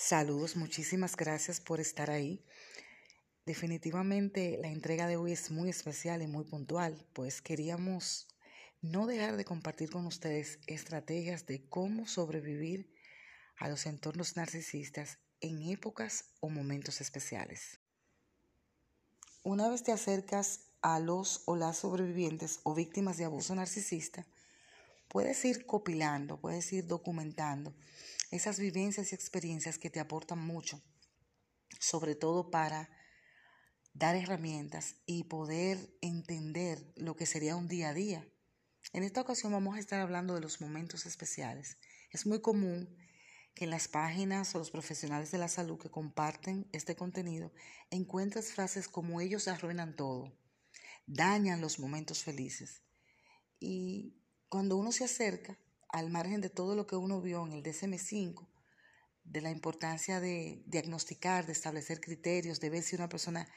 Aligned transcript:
Saludos, 0.00 0.54
muchísimas 0.54 1.16
gracias 1.16 1.60
por 1.60 1.80
estar 1.80 2.08
ahí. 2.08 2.46
Definitivamente 3.44 4.56
la 4.62 4.68
entrega 4.68 5.08
de 5.08 5.16
hoy 5.16 5.32
es 5.32 5.50
muy 5.50 5.70
especial 5.70 6.22
y 6.22 6.28
muy 6.28 6.44
puntual, 6.44 7.04
pues 7.14 7.42
queríamos 7.42 8.28
no 8.80 9.08
dejar 9.08 9.36
de 9.36 9.44
compartir 9.44 9.90
con 9.90 10.06
ustedes 10.06 10.60
estrategias 10.68 11.46
de 11.46 11.68
cómo 11.68 12.06
sobrevivir 12.06 12.94
a 13.56 13.68
los 13.68 13.86
entornos 13.86 14.36
narcisistas 14.36 15.18
en 15.40 15.62
épocas 15.62 16.26
o 16.38 16.48
momentos 16.48 17.00
especiales. 17.00 17.80
Una 19.42 19.68
vez 19.68 19.82
te 19.82 19.90
acercas 19.90 20.60
a 20.80 21.00
los 21.00 21.42
o 21.46 21.56
las 21.56 21.78
sobrevivientes 21.78 22.60
o 22.62 22.72
víctimas 22.72 23.16
de 23.16 23.24
abuso 23.24 23.52
narcisista, 23.56 24.24
puedes 25.08 25.44
ir 25.44 25.66
copilando, 25.66 26.40
puedes 26.40 26.72
ir 26.72 26.86
documentando 26.86 27.74
esas 28.30 28.58
vivencias 28.58 29.12
y 29.12 29.14
experiencias 29.14 29.78
que 29.78 29.90
te 29.90 30.00
aportan 30.00 30.38
mucho, 30.38 30.82
sobre 31.80 32.14
todo 32.14 32.50
para 32.50 32.90
dar 33.94 34.16
herramientas 34.16 34.96
y 35.06 35.24
poder 35.24 35.96
entender 36.00 36.92
lo 36.96 37.16
que 37.16 37.26
sería 37.26 37.56
un 37.56 37.68
día 37.68 37.90
a 37.90 37.94
día. 37.94 38.28
En 38.92 39.02
esta 39.02 39.20
ocasión 39.20 39.52
vamos 39.52 39.76
a 39.76 39.80
estar 39.80 40.00
hablando 40.00 40.34
de 40.34 40.40
los 40.40 40.60
momentos 40.60 41.04
especiales. 41.06 41.78
Es 42.10 42.26
muy 42.26 42.40
común 42.40 42.96
que 43.54 43.64
en 43.64 43.70
las 43.70 43.88
páginas 43.88 44.54
o 44.54 44.58
los 44.58 44.70
profesionales 44.70 45.30
de 45.30 45.38
la 45.38 45.48
salud 45.48 45.78
que 45.78 45.90
comparten 45.90 46.68
este 46.72 46.94
contenido 46.94 47.52
encuentres 47.90 48.52
frases 48.52 48.88
como 48.88 49.20
ellos 49.20 49.48
arruinan 49.48 49.96
todo, 49.96 50.32
dañan 51.06 51.60
los 51.60 51.78
momentos 51.80 52.22
felices. 52.22 52.82
Y 53.58 54.22
cuando 54.48 54.76
uno 54.76 54.92
se 54.92 55.04
acerca, 55.04 55.58
al 55.88 56.10
margen 56.10 56.40
de 56.40 56.50
todo 56.50 56.74
lo 56.74 56.86
que 56.86 56.96
uno 56.96 57.20
vio 57.20 57.46
en 57.46 57.52
el 57.52 57.62
DSM5, 57.62 58.48
de 59.24 59.40
la 59.40 59.50
importancia 59.50 60.20
de 60.20 60.62
diagnosticar, 60.66 61.46
de 61.46 61.52
establecer 61.52 62.00
criterios, 62.00 62.60
de 62.60 62.70
ver 62.70 62.82
si 62.82 62.96
una 62.96 63.08
persona 63.08 63.48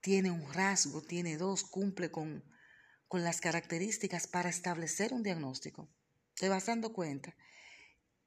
tiene 0.00 0.30
un 0.30 0.52
rasgo, 0.52 1.02
tiene 1.02 1.36
dos, 1.36 1.64
cumple 1.64 2.10
con, 2.10 2.44
con 3.08 3.22
las 3.22 3.40
características 3.40 4.26
para 4.26 4.50
establecer 4.50 5.12
un 5.12 5.22
diagnóstico, 5.22 5.88
te 6.34 6.48
vas 6.48 6.66
dando 6.66 6.92
cuenta 6.92 7.36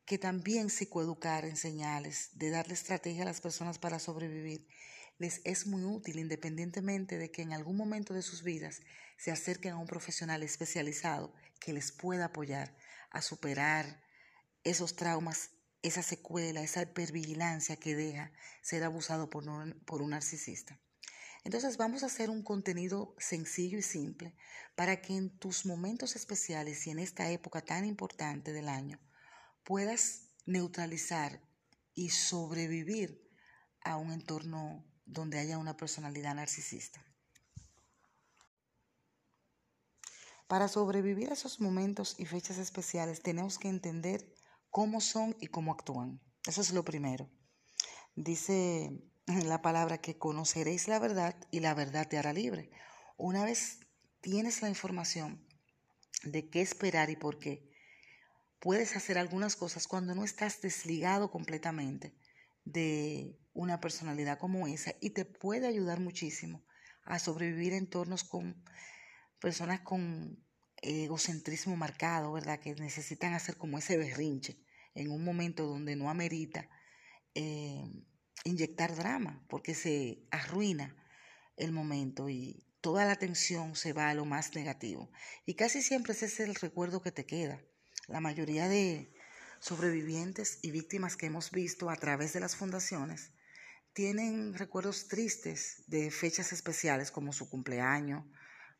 que 0.05 0.17
también 0.17 0.69
psicoeducar 0.69 1.45
en 1.45 1.57
señales, 1.57 2.29
de 2.33 2.51
darle 2.51 2.75
estrategia 2.75 3.23
a 3.23 3.25
las 3.25 3.41
personas 3.41 3.79
para 3.79 3.99
sobrevivir, 3.99 4.67
les 5.17 5.41
es 5.43 5.65
muy 5.65 5.83
útil 5.83 6.19
independientemente 6.19 7.17
de 7.17 7.31
que 7.31 7.41
en 7.41 7.53
algún 7.53 7.77
momento 7.77 8.13
de 8.13 8.21
sus 8.21 8.43
vidas 8.43 8.81
se 9.17 9.31
acerquen 9.31 9.73
a 9.73 9.77
un 9.77 9.87
profesional 9.87 10.43
especializado 10.43 11.33
que 11.59 11.73
les 11.73 11.91
pueda 11.91 12.25
apoyar 12.25 12.75
a 13.15 13.21
superar 13.21 14.03
esos 14.65 14.97
traumas, 14.97 15.51
esa 15.81 16.03
secuela, 16.03 16.61
esa 16.61 16.81
hipervigilancia 16.81 17.77
que 17.77 17.95
deja 17.95 18.33
ser 18.61 18.83
abusado 18.83 19.29
por 19.29 19.47
un, 19.47 19.79
por 19.85 20.01
un 20.01 20.09
narcisista. 20.09 20.77
Entonces 21.45 21.77
vamos 21.77 22.03
a 22.03 22.07
hacer 22.07 22.29
un 22.29 22.43
contenido 22.43 23.15
sencillo 23.17 23.77
y 23.77 23.83
simple 23.83 24.35
para 24.75 25.01
que 25.01 25.15
en 25.15 25.29
tus 25.29 25.65
momentos 25.65 26.17
especiales 26.17 26.85
y 26.87 26.89
en 26.89 26.99
esta 26.99 27.31
época 27.31 27.61
tan 27.61 27.85
importante 27.85 28.51
del 28.51 28.67
año 28.67 28.99
puedas 29.63 30.23
neutralizar 30.45 31.39
y 31.93 32.09
sobrevivir 32.09 33.31
a 33.81 33.95
un 33.95 34.11
entorno 34.11 34.83
donde 35.05 35.39
haya 35.39 35.57
una 35.57 35.77
personalidad 35.77 36.35
narcisista. 36.35 37.05
Para 40.47 40.67
sobrevivir 40.67 41.31
a 41.31 41.33
esos 41.33 41.59
momentos 41.59 42.15
y 42.19 42.25
fechas 42.25 42.57
especiales 42.57 43.21
tenemos 43.21 43.57
que 43.57 43.67
entender 43.67 44.31
cómo 44.69 45.01
son 45.01 45.35
y 45.39 45.47
cómo 45.47 45.71
actúan. 45.71 46.21
Eso 46.45 46.61
es 46.61 46.71
lo 46.71 46.85
primero. 46.85 47.29
Dice 48.15 49.01
la 49.25 49.61
palabra 49.61 49.97
que 49.97 50.17
conoceréis 50.17 50.87
la 50.87 50.99
verdad 50.99 51.35
y 51.49 51.61
la 51.61 51.73
verdad 51.73 52.07
te 52.07 52.17
hará 52.17 52.31
libre. 52.31 52.69
Una 53.17 53.43
vez 53.43 53.79
tienes 54.21 54.61
la 54.61 54.69
información 54.69 55.45
de 56.23 56.49
qué 56.49 56.61
esperar 56.61 57.09
y 57.09 57.15
por 57.15 57.39
qué, 57.39 57.71
puedes 58.59 58.95
hacer 58.95 59.17
algunas 59.17 59.55
cosas 59.55 59.87
cuando 59.87 60.15
no 60.15 60.23
estás 60.23 60.61
desligado 60.61 61.31
completamente 61.31 62.15
de 62.63 63.37
una 63.53 63.79
personalidad 63.79 64.39
como 64.39 64.67
esa 64.67 64.93
y 65.01 65.11
te 65.11 65.25
puede 65.25 65.67
ayudar 65.67 65.99
muchísimo 65.99 66.65
a 67.03 67.19
sobrevivir 67.19 67.73
en 67.73 67.85
entornos 67.85 68.23
con 68.23 68.63
personas 69.39 69.81
con 69.81 70.43
egocentrismo 70.81 71.75
marcado, 71.75 72.31
¿verdad? 72.31 72.59
Que 72.59 72.75
necesitan 72.75 73.33
hacer 73.33 73.57
como 73.57 73.77
ese 73.77 73.97
berrinche 73.97 74.59
en 74.93 75.11
un 75.11 75.23
momento 75.23 75.65
donde 75.65 75.95
no 75.95 76.09
amerita 76.09 76.69
eh, 77.33 77.83
inyectar 78.43 78.95
drama, 78.95 79.43
porque 79.49 79.73
se 79.73 80.27
arruina 80.31 80.95
el 81.57 81.71
momento 81.71 82.29
y 82.29 82.65
toda 82.81 83.05
la 83.05 83.13
atención 83.13 83.75
se 83.75 83.93
va 83.93 84.09
a 84.09 84.13
lo 84.13 84.25
más 84.25 84.55
negativo. 84.55 85.11
Y 85.45 85.55
casi 85.55 85.81
siempre 85.81 86.13
ese 86.13 86.27
es 86.27 86.39
el 86.39 86.55
recuerdo 86.55 87.01
que 87.01 87.11
te 87.11 87.25
queda. 87.25 87.61
La 88.07 88.19
mayoría 88.19 88.69
de 88.69 89.11
sobrevivientes 89.59 90.59
y 90.61 90.71
víctimas 90.71 91.17
que 91.17 91.25
hemos 91.25 91.51
visto 91.51 91.89
a 91.89 91.95
través 91.95 92.33
de 92.33 92.39
las 92.39 92.55
fundaciones 92.55 93.31
tienen 93.93 94.53
recuerdos 94.53 95.07
tristes 95.07 95.83
de 95.87 96.11
fechas 96.11 96.53
especiales 96.53 97.11
como 97.11 97.33
su 97.33 97.49
cumpleaños, 97.49 98.25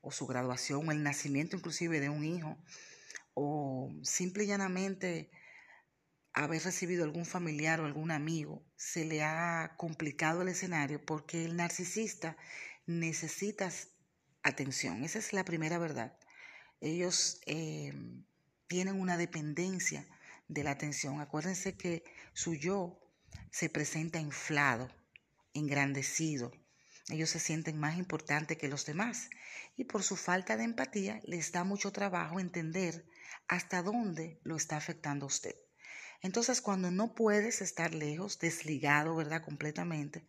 o 0.05 0.11
su 0.11 0.27
graduación 0.27 0.87
o 0.87 0.91
el 0.91 1.01
nacimiento 1.01 1.57
inclusive 1.57 1.99
de 1.99 2.09
un 2.09 2.23
hijo 2.23 2.57
o 3.33 3.91
simple 4.03 4.43
y 4.43 4.47
llanamente 4.47 5.31
haber 6.31 6.63
recibido 6.63 7.03
algún 7.03 7.25
familiar 7.25 7.79
o 7.79 7.85
algún 7.85 8.11
amigo, 8.11 8.63
se 8.75 9.05
le 9.05 9.23
ha 9.23 9.73
complicado 9.77 10.41
el 10.41 10.49
escenario 10.49 11.03
porque 11.03 11.45
el 11.45 11.55
narcisista 11.55 12.37
necesita 12.85 13.71
atención. 14.43 15.03
Esa 15.03 15.19
es 15.19 15.33
la 15.33 15.43
primera 15.43 15.77
verdad. 15.79 16.17
Ellos 16.81 17.41
eh, 17.45 17.93
tienen 18.67 18.99
una 18.99 19.17
dependencia 19.17 20.05
de 20.47 20.63
la 20.63 20.71
atención. 20.71 21.19
Acuérdense 21.19 21.77
que 21.77 22.03
su 22.33 22.53
yo 22.53 22.99
se 23.49 23.69
presenta 23.69 24.19
inflado, 24.19 24.89
engrandecido, 25.53 26.51
ellos 27.09 27.29
se 27.29 27.39
sienten 27.39 27.79
más 27.79 27.97
importantes 27.97 28.57
que 28.57 28.67
los 28.67 28.85
demás 28.85 29.29
y 29.75 29.85
por 29.85 30.03
su 30.03 30.15
falta 30.15 30.57
de 30.57 30.63
empatía 30.63 31.19
les 31.23 31.51
da 31.51 31.63
mucho 31.63 31.91
trabajo 31.91 32.39
entender 32.39 33.05
hasta 33.47 33.81
dónde 33.81 34.39
lo 34.43 34.55
está 34.55 34.77
afectando 34.77 35.25
a 35.25 35.27
usted. 35.27 35.55
Entonces, 36.21 36.61
cuando 36.61 36.91
no 36.91 37.13
puedes 37.13 37.61
estar 37.61 37.93
lejos, 37.93 38.39
desligado, 38.39 39.15
¿verdad? 39.15 39.43
Completamente 39.43 40.25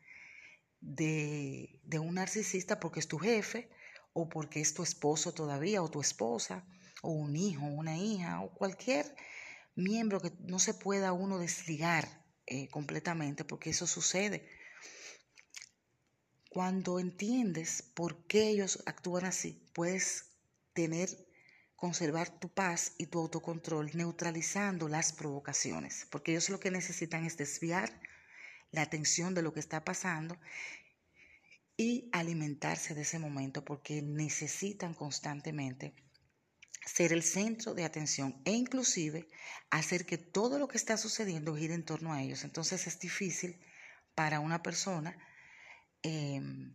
de, 0.80 1.80
de 1.84 1.98
un 1.98 2.14
narcisista 2.14 2.80
porque 2.80 3.00
es 3.00 3.08
tu 3.08 3.18
jefe 3.18 3.70
o 4.12 4.28
porque 4.28 4.60
es 4.60 4.74
tu 4.74 4.82
esposo 4.82 5.32
todavía 5.32 5.82
o 5.82 5.90
tu 5.90 6.00
esposa 6.00 6.66
o 7.02 7.10
un 7.10 7.36
hijo, 7.36 7.64
una 7.64 7.96
hija 7.96 8.40
o 8.40 8.52
cualquier 8.52 9.14
miembro 9.74 10.20
que 10.20 10.32
no 10.40 10.58
se 10.58 10.74
pueda 10.74 11.12
uno 11.12 11.38
desligar 11.38 12.24
eh, 12.46 12.68
completamente 12.68 13.44
porque 13.44 13.70
eso 13.70 13.86
sucede 13.86 14.48
cuando 16.56 16.98
entiendes 16.98 17.82
por 17.82 18.26
qué 18.26 18.48
ellos 18.48 18.82
actúan 18.86 19.26
así, 19.26 19.62
puedes 19.74 20.30
tener, 20.72 21.10
conservar 21.74 22.30
tu 22.38 22.48
paz 22.48 22.94
y 22.96 23.08
tu 23.08 23.18
autocontrol 23.18 23.90
neutralizando 23.92 24.88
las 24.88 25.12
provocaciones, 25.12 26.06
porque 26.10 26.30
ellos 26.32 26.48
lo 26.48 26.58
que 26.58 26.70
necesitan 26.70 27.26
es 27.26 27.36
desviar 27.36 28.00
la 28.70 28.80
atención 28.80 29.34
de 29.34 29.42
lo 29.42 29.52
que 29.52 29.60
está 29.60 29.84
pasando 29.84 30.38
y 31.76 32.08
alimentarse 32.14 32.94
de 32.94 33.02
ese 33.02 33.18
momento 33.18 33.62
porque 33.62 34.00
necesitan 34.00 34.94
constantemente 34.94 35.94
ser 36.86 37.12
el 37.12 37.22
centro 37.22 37.74
de 37.74 37.84
atención 37.84 38.40
e 38.46 38.52
inclusive 38.52 39.28
hacer 39.68 40.06
que 40.06 40.16
todo 40.16 40.58
lo 40.58 40.68
que 40.68 40.78
está 40.78 40.96
sucediendo 40.96 41.54
gire 41.54 41.74
en 41.74 41.84
torno 41.84 42.14
a 42.14 42.22
ellos. 42.22 42.44
Entonces 42.44 42.86
es 42.86 42.98
difícil 42.98 43.60
para 44.14 44.41
una 44.41 44.62
persona 44.62 45.18
Em, 46.03 46.75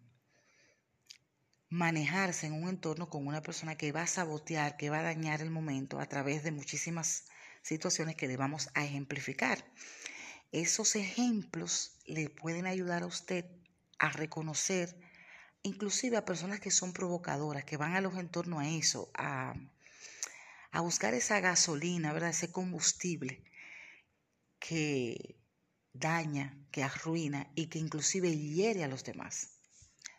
manejarse 1.70 2.48
en 2.48 2.54
un 2.54 2.68
entorno 2.68 3.10
con 3.10 3.26
una 3.26 3.42
persona 3.42 3.78
que 3.78 3.94
va 3.94 4.04
a 4.04 4.08
sabotear, 4.08 4.76
que 4.78 4.90
va 4.90 5.00
a 5.00 5.04
dañar 5.04 5.42
el 5.42 5.50
momento 5.50 6.00
a 6.00 6.06
través 6.06 6.44
de 6.44 6.52
muchísimas 6.52 7.26
situaciones 7.62 8.16
que 8.16 8.28
le 8.28 8.36
vamos 8.36 8.70
a 8.74 8.84
ejemplificar. 8.84 9.64
Esos 10.52 10.96
ejemplos 10.96 11.98
le 12.06 12.30
pueden 12.30 12.66
ayudar 12.66 13.04
a 13.04 13.08
usted 13.08 13.46
a 14.00 14.10
reconocer 14.10 14.98
inclusive 15.64 16.18
a 16.18 16.26
personas 16.26 16.60
que 16.60 16.72
son 16.72 16.92
provocadoras, 16.92 17.64
que 17.64 17.78
van 17.78 17.96
a 17.96 18.02
los 18.02 18.18
entornos 18.18 18.62
a 18.62 18.68
eso, 18.68 19.12
a, 19.14 19.54
a 20.72 20.82
buscar 20.82 21.14
esa 21.14 21.40
gasolina, 21.40 22.12
¿verdad? 22.12 22.32
ese 22.32 22.52
combustible 22.52 23.44
que 24.60 25.41
daña, 25.94 26.58
que 26.72 26.84
arruina 26.84 27.52
y 27.56 27.68
que 27.68 27.80
inclusive 27.80 28.36
hiere 28.36 28.84
a 28.84 28.88
los 28.88 29.04
demás. 29.04 29.60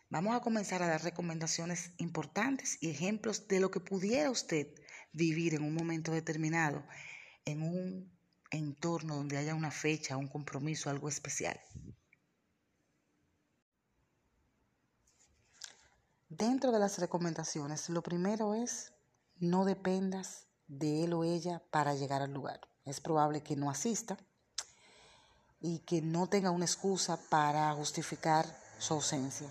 Vamos 0.09 0.35
a 0.35 0.41
comenzar 0.41 0.83
a 0.83 0.87
dar 0.87 1.03
recomendaciones 1.03 1.91
importantes 1.97 2.77
y 2.81 2.91
ejemplos 2.91 3.47
de 3.47 3.59
lo 3.59 3.71
que 3.71 3.79
pudiera 3.79 4.29
usted 4.29 4.67
vivir 5.11 5.55
en 5.55 5.63
un 5.63 5.73
momento 5.73 6.11
determinado, 6.11 6.85
en 7.45 7.63
un 7.63 8.11
entorno 8.51 9.15
donde 9.15 9.37
haya 9.37 9.55
una 9.55 9.71
fecha, 9.71 10.17
un 10.17 10.27
compromiso, 10.27 10.89
algo 10.89 11.09
especial. 11.09 11.59
Dentro 16.29 16.71
de 16.71 16.79
las 16.79 16.99
recomendaciones, 16.99 17.89
lo 17.89 18.03
primero 18.03 18.53
es 18.55 18.93
no 19.37 19.65
dependas 19.65 20.47
de 20.67 21.03
él 21.03 21.13
o 21.13 21.23
ella 21.23 21.63
para 21.71 21.95
llegar 21.95 22.21
al 22.21 22.33
lugar. 22.33 22.61
Es 22.85 23.01
probable 23.01 23.43
que 23.43 23.55
no 23.55 23.69
asista 23.69 24.17
y 25.65 25.79
que 25.79 26.01
no 26.01 26.27
tenga 26.27 26.51
una 26.51 26.65
excusa 26.65 27.17
para 27.29 27.73
justificar 27.73 28.45
su 28.79 28.95
ausencia. 28.95 29.49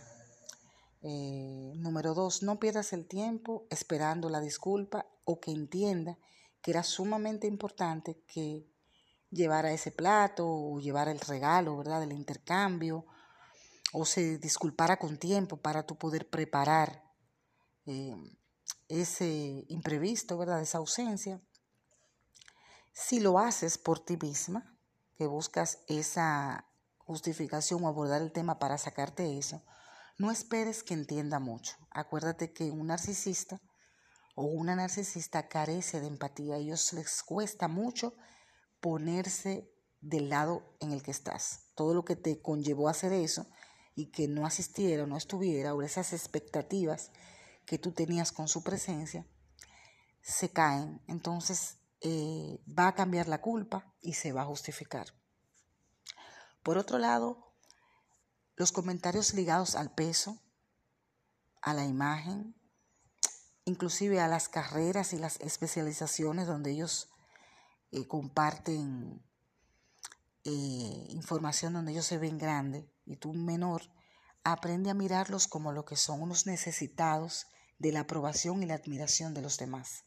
Eh, 1.01 1.73
número 1.77 2.13
dos, 2.13 2.43
no 2.43 2.61
pierdas 2.61 2.93
el 2.93 3.09
tiempo 3.09 3.67
esperando 3.71 4.29
la 4.29 4.41
disculpa 4.41 5.07
o 5.25 5.41
que 5.41 5.51
entienda 5.51 6.19
que 6.61 6.71
era 6.71 6.83
sumamente 6.83 7.47
importante 7.47 8.23
que 8.27 8.69
llevara 9.31 9.73
ese 9.73 9.91
plato 9.91 10.47
o 10.47 10.81
llevara 10.81 11.11
el 11.11 11.19
regalo, 11.19 11.79
¿verdad? 11.79 12.01
Del 12.01 12.13
intercambio 12.13 13.07
o 13.95 14.05
se 14.05 14.37
disculpara 14.37 14.99
con 14.99 15.17
tiempo 15.17 15.57
para 15.57 15.87
tú 15.87 15.97
poder 15.97 16.29
preparar 16.29 17.03
eh, 17.87 18.15
ese 18.87 19.65
imprevisto, 19.69 20.37
¿verdad? 20.37 20.61
Esa 20.61 20.77
ausencia. 20.77 21.41
Si 22.93 23.19
lo 23.19 23.39
haces 23.39 23.79
por 23.79 23.99
ti 23.99 24.19
misma, 24.19 24.72
que 25.17 25.27
buscas 25.27 25.79
esa 25.89 26.67
justificación 26.99 27.85
o 27.85 27.89
abordar 27.89 28.23
el 28.23 28.33
tema 28.33 28.59
para 28.59 28.79
sacarte 28.79 29.39
eso, 29.39 29.63
no 30.19 30.31
esperes 30.31 30.83
que 30.83 30.95
entienda 30.95 31.39
mucho. 31.39 31.77
Acuérdate 31.91 32.53
que 32.53 32.71
un 32.71 32.89
narcisista 32.89 33.61
o 34.35 34.45
una 34.45 34.77
narcisista 34.77 35.49
carece 35.49 36.01
de 36.01 36.07
empatía. 36.07 36.55
A 36.55 36.59
ellos 36.59 36.93
les 36.93 37.23
cuesta 37.23 37.69
mucho 37.69 38.15
ponerse 38.81 39.71
del 40.01 40.29
lado 40.29 40.77
en 40.81 40.93
el 40.93 41.03
que 41.03 41.11
estás. 41.11 41.67
Todo 41.75 41.95
lo 41.95 42.05
que 42.05 42.17
te 42.17 42.41
conllevó 42.41 42.89
a 42.89 42.93
hacer 42.93 43.13
eso 43.13 43.47
y 43.95 44.11
que 44.11 44.29
no 44.29 44.47
asistiera 44.47 45.05
o 45.05 45.07
no 45.07 45.17
estuviera, 45.17 45.75
o 45.75 45.83
esas 45.83 46.13
expectativas 46.13 47.11
que 47.67 47.79
tú 47.79 47.93
tenías 47.93 48.33
con 48.33 48.49
su 48.49 48.63
presencia, 48.63 49.27
se 50.23 50.51
caen. 50.51 51.01
Entonces 51.07 51.79
eh, 52.03 52.61
va 52.67 52.89
a 52.89 52.95
cambiar 52.95 53.29
la 53.29 53.41
culpa 53.41 53.95
y 54.01 54.15
se 54.15 54.33
va 54.33 54.43
a 54.43 54.47
justificar. 54.47 55.07
Por 56.63 56.79
otro 56.79 56.99
lado, 56.99 57.55
los 58.57 58.73
comentarios 58.73 59.35
ligados 59.35 59.75
al 59.75 59.95
peso, 59.95 60.43
a 61.61 61.75
la 61.75 61.85
imagen, 61.85 62.55
inclusive 63.65 64.21
a 64.21 64.29
las 64.29 64.49
carreras 64.49 65.13
y 65.13 65.19
las 65.19 65.41
especializaciones 65.41 66.47
donde 66.47 66.73
ellos 66.73 67.11
eh, 67.93 68.07
comparten 68.07 69.23
eh, 70.45 71.07
información 71.11 71.73
donde 71.73 71.93
ellos 71.93 72.07
se 72.07 72.19
ven 72.19 72.37
grandes 72.37 72.85
y 73.05 73.17
tú 73.17 73.33
menor, 73.33 73.83
aprende 74.43 74.91
a 74.91 74.95
mirarlos 74.95 75.47
como 75.47 75.71
lo 75.71 75.85
que 75.85 75.95
son 75.95 76.21
unos 76.21 76.47
necesitados 76.47 77.47
de 77.79 77.93
la 77.93 78.01
aprobación 78.01 78.63
y 78.63 78.67
la 78.67 78.75
admiración 78.75 79.35
de 79.35 79.43
los 79.43 79.57
demás. 79.59 80.05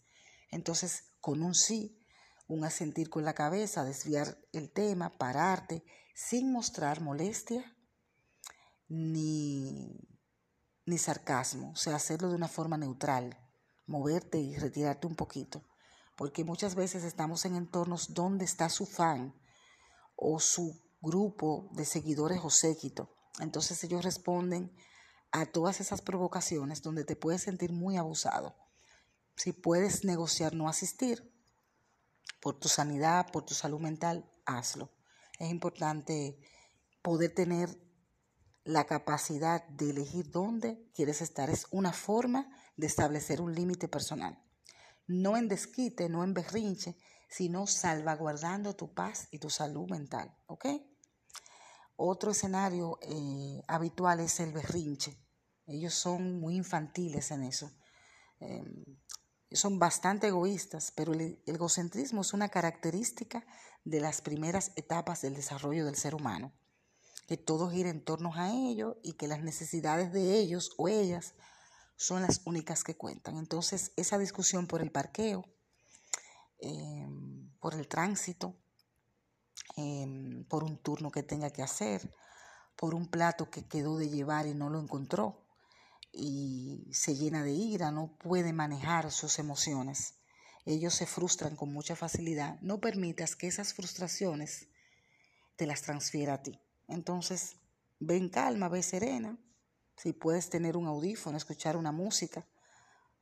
Entonces, 0.52 1.06
con 1.26 1.42
un 1.42 1.56
sí, 1.56 2.00
un 2.48 2.64
asentir 2.66 3.10
con 3.10 3.26
la 3.26 3.34
cabeza, 3.34 3.84
desviar 3.84 4.38
el 4.54 4.72
tema, 4.72 5.18
pararte, 5.18 5.84
sin 6.14 6.52
mostrar 6.52 7.02
molestia 7.02 7.76
ni, 8.88 10.08
ni 10.86 11.00
sarcasmo, 11.00 11.72
o 11.72 11.76
sea, 11.76 11.96
hacerlo 11.96 12.30
de 12.30 12.36
una 12.36 12.48
forma 12.48 12.78
neutral, 12.78 13.40
moverte 13.88 14.38
y 14.38 14.56
retirarte 14.56 15.08
un 15.08 15.16
poquito, 15.16 15.66
porque 16.16 16.44
muchas 16.44 16.76
veces 16.76 17.04
estamos 17.04 17.44
en 17.46 17.56
entornos 17.56 18.14
donde 18.14 18.46
está 18.46 18.70
su 18.70 18.86
fan, 18.86 19.34
o 20.16 20.40
su 20.40 20.80
grupo 21.02 21.72
de 21.74 21.86
seguidores 21.86 22.42
o 22.44 22.52
séquito. 22.52 23.16
Entonces 23.40 23.84
ellos 23.84 24.06
responden 24.06 24.72
a 25.32 25.48
todas 25.48 25.82
esas 25.82 26.04
provocaciones 26.04 26.84
donde 26.84 27.04
te 27.04 27.16
puedes 27.16 27.42
sentir 27.42 27.72
muy 27.74 27.98
abusado. 27.98 28.65
Si 29.36 29.52
puedes 29.52 30.06
negociar 30.06 30.54
no 30.54 30.70
asistir 30.70 31.32
por 32.42 32.60
tu 32.60 32.68
sanidad, 32.68 33.28
por 33.32 33.44
tu 33.46 33.54
salud 33.54 33.80
mental, 33.80 34.30
hazlo. 34.46 34.92
Es 35.40 35.50
importante 35.50 36.40
poder 37.02 37.34
tener 37.34 37.70
la 38.64 38.86
capacidad 38.86 39.68
de 39.68 39.92
elegir 39.92 40.32
dónde 40.32 40.90
quieres 40.94 41.22
estar. 41.22 41.50
Es 41.50 41.68
una 41.72 41.94
forma 41.94 42.50
de 42.78 42.88
establecer 42.88 43.42
un 43.42 43.54
límite 43.54 43.88
personal. 43.88 44.42
No 45.08 45.38
en 45.38 45.48
desquite, 45.48 46.10
no 46.10 46.24
en 46.24 46.34
berrinche, 46.34 46.98
sino 47.30 47.68
salvaguardando 47.68 48.76
tu 48.76 48.94
paz 48.94 49.28
y 49.32 49.40
tu 49.40 49.50
salud 49.50 49.90
mental. 49.90 50.36
¿Ok? 50.48 50.66
Otro 51.96 52.32
escenario 52.32 53.00
eh, 53.02 53.62
habitual 53.68 54.20
es 54.20 54.40
el 54.40 54.52
berrinche. 54.52 55.18
Ellos 55.68 55.94
son 55.94 56.40
muy 56.40 56.56
infantiles 56.56 57.32
en 57.32 57.44
eso. 57.44 57.72
Em, 58.40 58.84
son 59.52 59.80
bastante 59.80 60.28
egoístas, 60.28 60.92
pero 60.92 61.14
el 61.14 61.42
egocentrismo 61.46 62.22
es 62.22 62.34
una 62.34 62.50
característica 62.50 63.46
de 63.84 64.00
las 64.00 64.22
primeras 64.22 64.72
etapas 64.76 65.22
del 65.22 65.36
desarrollo 65.36 65.86
del 65.86 65.96
ser 65.96 66.16
humano. 66.16 66.52
Que 67.28 67.38
todo 67.38 67.70
gira 67.70 67.90
en 67.90 68.04
torno 68.04 68.34
a 68.36 68.52
ellos 68.52 68.98
y 69.04 69.14
que 69.14 69.28
las 69.28 69.42
necesidades 69.42 70.12
de 70.12 70.38
ellos 70.38 70.74
o 70.78 70.88
ellas 70.88 71.34
son 71.96 72.22
las 72.22 72.42
únicas 72.46 72.84
que 72.84 72.98
cuentan. 72.98 73.38
Entonces, 73.38 73.94
esa 73.96 74.18
discusión 74.18 74.68
por 74.68 74.82
el 74.82 74.92
parqueo, 74.92 75.46
Em, 76.60 77.52
por 77.60 77.74
el 77.76 77.88
tránsito, 77.88 78.56
em, 79.76 80.46
por 80.46 80.64
un 80.64 80.78
turno 80.78 81.12
que 81.12 81.24
tenga 81.24 81.52
que 81.52 81.64
hacer, 81.64 82.14
por 82.76 82.96
un 82.96 83.08
plato 83.08 83.50
que 83.50 83.68
quedó 83.68 83.98
de 83.98 84.10
llevar 84.10 84.48
y 84.48 84.54
no 84.54 84.70
lo 84.70 84.80
encontró 84.80 85.45
y 86.16 86.88
se 86.94 87.16
llena 87.16 87.44
de 87.44 87.52
ira, 87.52 87.92
no 87.92 88.18
puede 88.18 88.54
manejar 88.54 89.12
sus 89.12 89.38
emociones. 89.40 90.16
Ellos 90.66 90.94
se 90.96 91.06
frustran 91.06 91.56
con 91.56 91.72
mucha 91.72 91.96
facilidad. 91.96 92.60
No 92.62 92.80
permitas 92.80 93.36
que 93.36 93.48
esas 93.48 93.74
frustraciones 93.74 94.68
te 95.58 95.68
las 95.68 95.82
transfiera 95.82 96.36
a 96.36 96.42
ti. 96.42 96.60
Entonces, 96.88 97.58
ven 98.00 98.30
calma, 98.30 98.70
ve 98.70 98.82
serena. 98.82 99.38
Si 99.98 100.14
puedes 100.14 100.50
tener 100.50 100.78
un 100.78 100.88
audífono, 100.88 101.38
escuchar 101.38 101.78
una 101.78 101.92
música, 101.92 102.48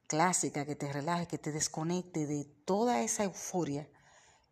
clásica 0.08 0.66
que 0.66 0.76
te 0.76 0.92
relaje, 0.92 1.28
que 1.28 1.38
te 1.38 1.52
desconecte 1.52 2.28
de 2.28 2.46
toda 2.66 3.02
esa 3.02 3.24
euforia 3.24 3.90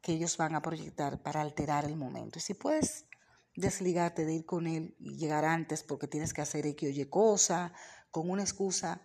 que 0.01 0.13
ellos 0.13 0.37
van 0.37 0.55
a 0.55 0.61
proyectar 0.61 1.21
para 1.21 1.41
alterar 1.41 1.85
el 1.85 1.95
momento. 1.95 2.39
Y 2.39 2.41
si 2.41 2.53
puedes 2.53 3.05
desligarte 3.55 4.25
de 4.25 4.33
ir 4.33 4.45
con 4.45 4.67
él 4.67 4.95
y 4.99 5.17
llegar 5.17 5.45
antes 5.45 5.83
porque 5.83 6.07
tienes 6.07 6.33
que 6.33 6.41
hacer 6.41 6.65
X 6.65 6.89
o 6.89 6.91
Y 6.91 7.05
cosa, 7.05 7.73
con 8.11 8.29
una 8.29 8.43
excusa, 8.43 9.01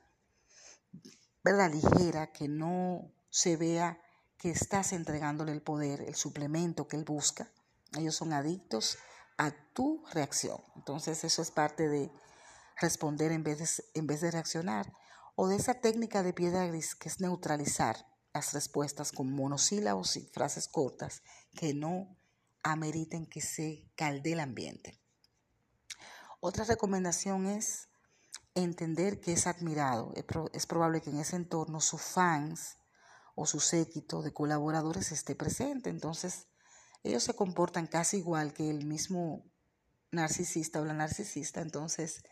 ¿verdad? 1.42 1.72
Ligera, 1.72 2.32
que 2.32 2.48
no 2.48 3.12
se 3.30 3.56
vea 3.56 4.00
que 4.38 4.50
estás 4.50 4.92
entregándole 4.92 5.52
el 5.52 5.62
poder, 5.62 6.02
el 6.02 6.14
suplemento 6.14 6.88
que 6.88 6.96
él 6.96 7.04
busca. 7.04 7.50
Ellos 7.96 8.16
son 8.16 8.32
adictos 8.32 8.98
a 9.38 9.52
tu 9.72 10.04
reacción. 10.12 10.60
Entonces 10.74 11.24
eso 11.24 11.40
es 11.40 11.50
parte 11.50 11.88
de 11.88 12.10
responder 12.80 13.32
en 13.32 13.42
vez 13.42 13.58
de, 13.58 13.84
en 13.94 14.06
vez 14.06 14.20
de 14.20 14.30
reaccionar 14.30 14.92
o 15.34 15.48
de 15.48 15.56
esa 15.56 15.74
técnica 15.74 16.22
de 16.22 16.32
piedra 16.32 16.66
gris 16.66 16.94
que 16.94 17.08
es 17.08 17.20
neutralizar 17.20 18.06
las 18.34 18.52
respuestas 18.52 19.12
con 19.12 19.32
monosílabos 19.32 20.16
y 20.16 20.26
frases 20.26 20.68
cortas 20.68 21.22
que 21.54 21.72
no 21.72 22.18
ameriten 22.62 23.26
que 23.26 23.40
se 23.40 23.90
calde 23.96 24.32
el 24.32 24.40
ambiente. 24.40 25.00
Otra 26.40 26.64
recomendación 26.64 27.46
es 27.46 27.88
entender 28.56 29.20
que 29.20 29.32
es 29.32 29.46
admirado. 29.46 30.12
Es 30.52 30.66
probable 30.66 31.00
que 31.00 31.10
en 31.10 31.18
ese 31.18 31.36
entorno 31.36 31.80
sus 31.80 32.02
fans 32.02 32.78
o 33.34 33.46
su 33.46 33.60
séquito 33.60 34.22
de 34.22 34.32
colaboradores 34.32 35.12
esté 35.12 35.34
presente. 35.34 35.90
Entonces, 35.90 36.48
ellos 37.02 37.22
se 37.22 37.34
comportan 37.34 37.86
casi 37.86 38.16
igual 38.16 38.52
que 38.52 38.68
el 38.70 38.84
mismo 38.84 39.44
narcisista 40.10 40.80
o 40.80 40.84
la 40.84 40.94
narcisista. 40.94 41.60
Entonces, 41.60 42.24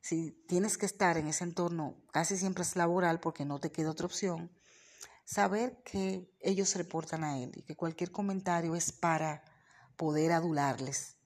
si 0.00 0.32
tienes 0.48 0.78
que 0.78 0.86
estar 0.86 1.18
en 1.18 1.28
ese 1.28 1.44
entorno, 1.44 2.02
casi 2.12 2.36
siempre 2.38 2.62
es 2.62 2.74
laboral 2.74 3.20
porque 3.20 3.44
no 3.44 3.60
te 3.60 3.70
queda 3.70 3.90
otra 3.90 4.06
opción, 4.06 4.50
saber 5.24 5.82
que 5.84 6.34
ellos 6.40 6.74
reportan 6.76 7.24
a 7.24 7.38
él 7.38 7.52
y 7.54 7.62
que 7.62 7.76
cualquier 7.76 8.10
comentario 8.10 8.74
es 8.74 8.90
para 8.92 9.44
poder 9.96 10.32
adularles 10.32 11.17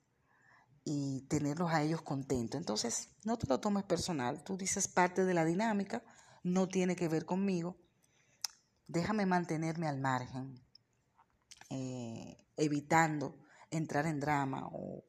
y 0.84 1.22
tenerlos 1.28 1.70
a 1.72 1.82
ellos 1.82 2.02
contentos. 2.02 2.58
Entonces, 2.58 3.10
no 3.24 3.38
te 3.38 3.46
lo 3.46 3.60
tomes 3.60 3.84
personal, 3.84 4.42
tú 4.42 4.56
dices 4.56 4.88
parte 4.88 5.24
de 5.24 5.34
la 5.34 5.44
dinámica, 5.44 6.02
no 6.42 6.68
tiene 6.68 6.96
que 6.96 7.08
ver 7.08 7.24
conmigo, 7.24 7.76
déjame 8.88 9.26
mantenerme 9.26 9.86
al 9.88 9.98
margen, 9.98 10.60
eh, 11.70 12.36
evitando 12.56 13.38
entrar 13.70 14.06
en 14.06 14.20
drama 14.20 14.68
o 14.72 15.04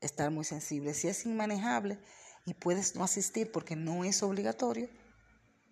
estar 0.00 0.30
muy 0.30 0.44
sensible. 0.44 0.94
Si 0.94 1.08
es 1.08 1.24
inmanejable, 1.26 1.98
y 2.46 2.54
puedes 2.54 2.94
no 2.94 3.04
asistir 3.04 3.50
porque 3.50 3.76
no 3.76 4.04
es 4.04 4.22
obligatorio, 4.22 4.88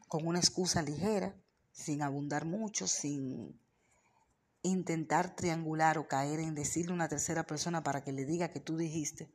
con 0.09 0.27
una 0.27 0.39
excusa 0.39 0.83
ligera, 0.83 1.35
sin 1.71 2.03
abundar 2.03 2.45
mucho, 2.45 2.87
sin 2.87 3.61
intentar 4.63 5.35
triangular 5.35 5.99
o 5.99 6.09
caer 6.09 6.41
en 6.41 6.55
decirle 6.55 6.93
a 6.93 6.95
una 6.95 7.09
tercera 7.09 7.45
persona 7.45 7.83
para 7.83 8.05
que 8.05 8.13
le 8.13 8.25
diga 8.25 8.51
que 8.51 8.61
tú 8.61 8.77
dijiste, 8.77 9.35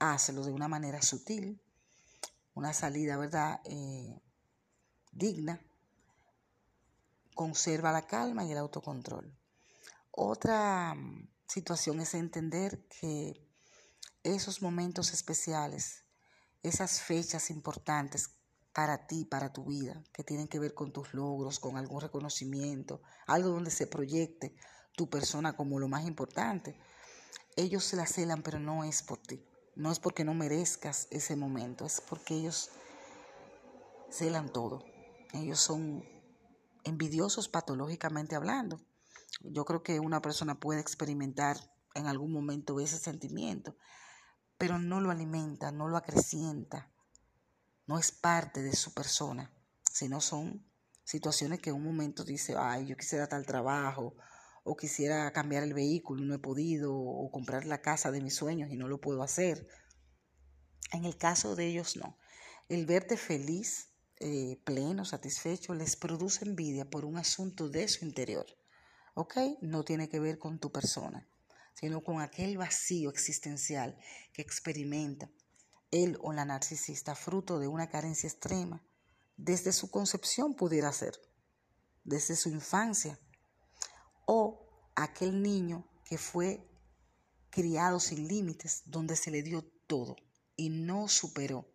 hazlo 0.00 0.44
de 0.44 0.50
una 0.50 0.66
manera 0.66 1.00
sutil, 1.02 1.62
una 2.54 2.72
salida, 2.72 3.16
¿verdad? 3.16 3.60
Eh, 3.64 4.20
digna. 5.12 5.60
Conserva 7.34 7.92
la 7.92 8.06
calma 8.06 8.44
y 8.44 8.52
el 8.52 8.58
autocontrol. 8.58 9.32
Otra 10.10 10.94
mm, 10.94 11.28
situación 11.46 12.00
es 12.00 12.14
entender 12.14 12.86
que 12.88 13.46
esos 14.24 14.60
momentos 14.62 15.12
especiales, 15.12 16.04
esas 16.62 17.00
fechas 17.00 17.50
importantes 17.50 18.30
para 18.72 19.06
ti, 19.06 19.24
para 19.24 19.52
tu 19.52 19.64
vida, 19.64 20.02
que 20.12 20.24
tienen 20.24 20.48
que 20.48 20.58
ver 20.58 20.74
con 20.74 20.92
tus 20.92 21.14
logros, 21.14 21.58
con 21.58 21.76
algún 21.76 22.00
reconocimiento, 22.00 23.02
algo 23.26 23.50
donde 23.50 23.70
se 23.70 23.86
proyecte 23.86 24.54
tu 24.96 25.08
persona 25.08 25.56
como 25.56 25.78
lo 25.78 25.88
más 25.88 26.06
importante. 26.06 26.78
Ellos 27.56 27.84
se 27.84 27.96
la 27.96 28.06
celan, 28.06 28.42
pero 28.42 28.58
no 28.58 28.84
es 28.84 29.02
por 29.02 29.18
ti. 29.18 29.44
No 29.80 29.90
es 29.90 29.98
porque 29.98 30.26
no 30.26 30.34
merezcas 30.34 31.08
ese 31.10 31.36
momento, 31.36 31.86
es 31.86 32.02
porque 32.02 32.34
ellos 32.34 32.68
celan 34.10 34.52
todo. 34.52 34.84
Ellos 35.32 35.58
son 35.58 36.04
envidiosos 36.84 37.48
patológicamente 37.48 38.36
hablando. 38.36 38.78
Yo 39.40 39.64
creo 39.64 39.82
que 39.82 39.98
una 39.98 40.20
persona 40.20 40.60
puede 40.60 40.80
experimentar 40.80 41.56
en 41.94 42.08
algún 42.08 42.30
momento 42.30 42.78
ese 42.78 42.98
sentimiento, 42.98 43.74
pero 44.58 44.78
no 44.78 45.00
lo 45.00 45.10
alimenta, 45.10 45.72
no 45.72 45.88
lo 45.88 45.96
acrecienta, 45.96 46.90
no 47.86 47.98
es 47.98 48.12
parte 48.12 48.62
de 48.62 48.76
su 48.76 48.92
persona, 48.92 49.50
sino 49.90 50.20
son 50.20 50.62
situaciones 51.04 51.58
que 51.58 51.70
en 51.70 51.76
un 51.76 51.84
momento 51.84 52.22
dice, 52.22 52.54
ay, 52.54 52.84
yo 52.84 52.98
quisiera 52.98 53.28
tal 53.28 53.46
trabajo, 53.46 54.14
o 54.70 54.76
quisiera 54.76 55.32
cambiar 55.32 55.64
el 55.64 55.74
vehículo 55.74 56.22
y 56.22 56.26
no 56.26 56.34
he 56.34 56.38
podido, 56.38 56.94
o 56.94 57.28
comprar 57.32 57.64
la 57.64 57.82
casa 57.82 58.12
de 58.12 58.20
mis 58.20 58.36
sueños 58.36 58.70
y 58.70 58.76
no 58.76 58.86
lo 58.86 59.00
puedo 59.00 59.24
hacer. 59.24 59.66
En 60.92 61.04
el 61.04 61.16
caso 61.16 61.56
de 61.56 61.66
ellos 61.66 61.96
no. 61.96 62.16
El 62.68 62.86
verte 62.86 63.16
feliz, 63.16 63.88
eh, 64.20 64.60
pleno, 64.62 65.04
satisfecho, 65.04 65.74
les 65.74 65.96
produce 65.96 66.44
envidia 66.44 66.88
por 66.88 67.04
un 67.04 67.16
asunto 67.16 67.68
de 67.68 67.88
su 67.88 68.04
interior. 68.04 68.46
¿Ok? 69.14 69.38
No 69.60 69.82
tiene 69.84 70.08
que 70.08 70.20
ver 70.20 70.38
con 70.38 70.60
tu 70.60 70.70
persona, 70.70 71.28
sino 71.74 72.04
con 72.04 72.20
aquel 72.20 72.56
vacío 72.56 73.10
existencial 73.10 73.98
que 74.32 74.42
experimenta 74.42 75.32
él 75.90 76.16
o 76.20 76.32
la 76.32 76.44
narcisista 76.44 77.16
fruto 77.16 77.58
de 77.58 77.66
una 77.66 77.88
carencia 77.88 78.28
extrema, 78.28 78.84
desde 79.36 79.72
su 79.72 79.90
concepción 79.90 80.54
pudiera 80.54 80.92
ser, 80.92 81.20
desde 82.04 82.36
su 82.36 82.50
infancia, 82.50 83.18
aquel 85.02 85.42
niño 85.42 85.86
que 86.04 86.18
fue 86.18 86.66
criado 87.50 88.00
sin 88.00 88.28
límites, 88.28 88.82
donde 88.86 89.16
se 89.16 89.30
le 89.30 89.42
dio 89.42 89.62
todo 89.86 90.16
y 90.56 90.70
no 90.70 91.08
superó 91.08 91.66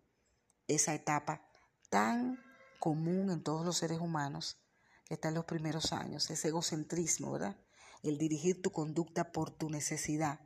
esa 0.68 0.94
etapa 0.94 1.48
tan 1.90 2.38
común 2.78 3.30
en 3.30 3.42
todos 3.42 3.64
los 3.64 3.78
seres 3.78 4.00
humanos 4.00 4.58
que 5.04 5.14
está 5.14 5.28
en 5.28 5.34
los 5.34 5.44
primeros 5.44 5.92
años, 5.92 6.30
ese 6.30 6.48
egocentrismo, 6.48 7.32
¿verdad? 7.32 7.56
El 8.02 8.18
dirigir 8.18 8.62
tu 8.62 8.72
conducta 8.72 9.32
por 9.32 9.50
tu 9.50 9.70
necesidad 9.70 10.40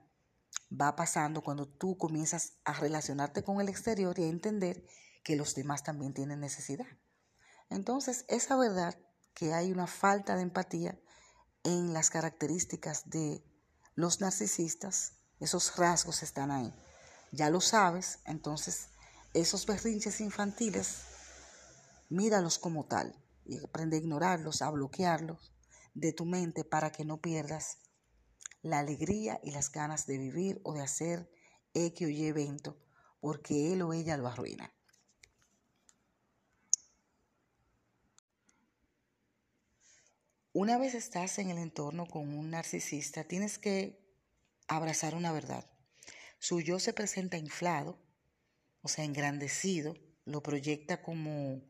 va 0.70 0.96
pasando 0.96 1.42
cuando 1.42 1.66
tú 1.66 1.96
comienzas 1.96 2.54
a 2.64 2.72
relacionarte 2.74 3.42
con 3.42 3.60
el 3.60 3.68
exterior 3.68 4.18
y 4.18 4.24
a 4.24 4.28
entender 4.28 4.84
que 5.22 5.36
los 5.36 5.54
demás 5.54 5.82
también 5.82 6.14
tienen 6.14 6.40
necesidad. 6.40 6.86
Entonces, 7.68 8.24
esa 8.28 8.56
verdad 8.56 8.98
que 9.34 9.52
hay 9.52 9.72
una 9.72 9.86
falta 9.86 10.36
de 10.36 10.42
empatía 10.42 10.98
en 11.64 11.92
las 11.92 12.10
características 12.10 13.10
de 13.10 13.44
los 13.94 14.20
narcisistas, 14.20 15.14
esos 15.40 15.76
rasgos 15.76 16.22
están 16.22 16.50
ahí. 16.50 16.74
Ya 17.32 17.50
lo 17.50 17.60
sabes, 17.60 18.20
entonces 18.24 18.88
esos 19.34 19.66
berrinches 19.66 20.20
infantiles, 20.20 21.02
míralos 22.08 22.58
como 22.58 22.86
tal 22.86 23.14
y 23.44 23.58
aprende 23.58 23.96
a 23.96 24.00
ignorarlos, 24.00 24.62
a 24.62 24.70
bloquearlos 24.70 25.52
de 25.94 26.12
tu 26.12 26.24
mente 26.24 26.64
para 26.64 26.90
que 26.92 27.04
no 27.04 27.20
pierdas 27.20 27.78
la 28.62 28.80
alegría 28.80 29.40
y 29.42 29.52
las 29.52 29.70
ganas 29.70 30.06
de 30.06 30.18
vivir 30.18 30.60
o 30.64 30.74
de 30.74 30.82
hacer 30.82 31.30
X 31.74 32.06
o 32.06 32.10
Y 32.10 32.26
evento, 32.26 32.76
porque 33.20 33.72
él 33.72 33.82
o 33.82 33.92
ella 33.92 34.16
lo 34.16 34.28
arruina. 34.28 34.72
Una 40.52 40.78
vez 40.78 40.94
estás 40.94 41.38
en 41.38 41.48
el 41.50 41.58
entorno 41.58 42.06
con 42.06 42.36
un 42.36 42.50
narcisista, 42.50 43.22
tienes 43.22 43.56
que 43.56 44.04
abrazar 44.66 45.14
una 45.14 45.30
verdad. 45.30 45.64
Su 46.40 46.60
yo 46.60 46.80
se 46.80 46.92
presenta 46.92 47.36
inflado, 47.36 48.02
o 48.82 48.88
sea, 48.88 49.04
engrandecido, 49.04 49.94
lo 50.24 50.42
proyecta 50.42 51.02
como 51.02 51.62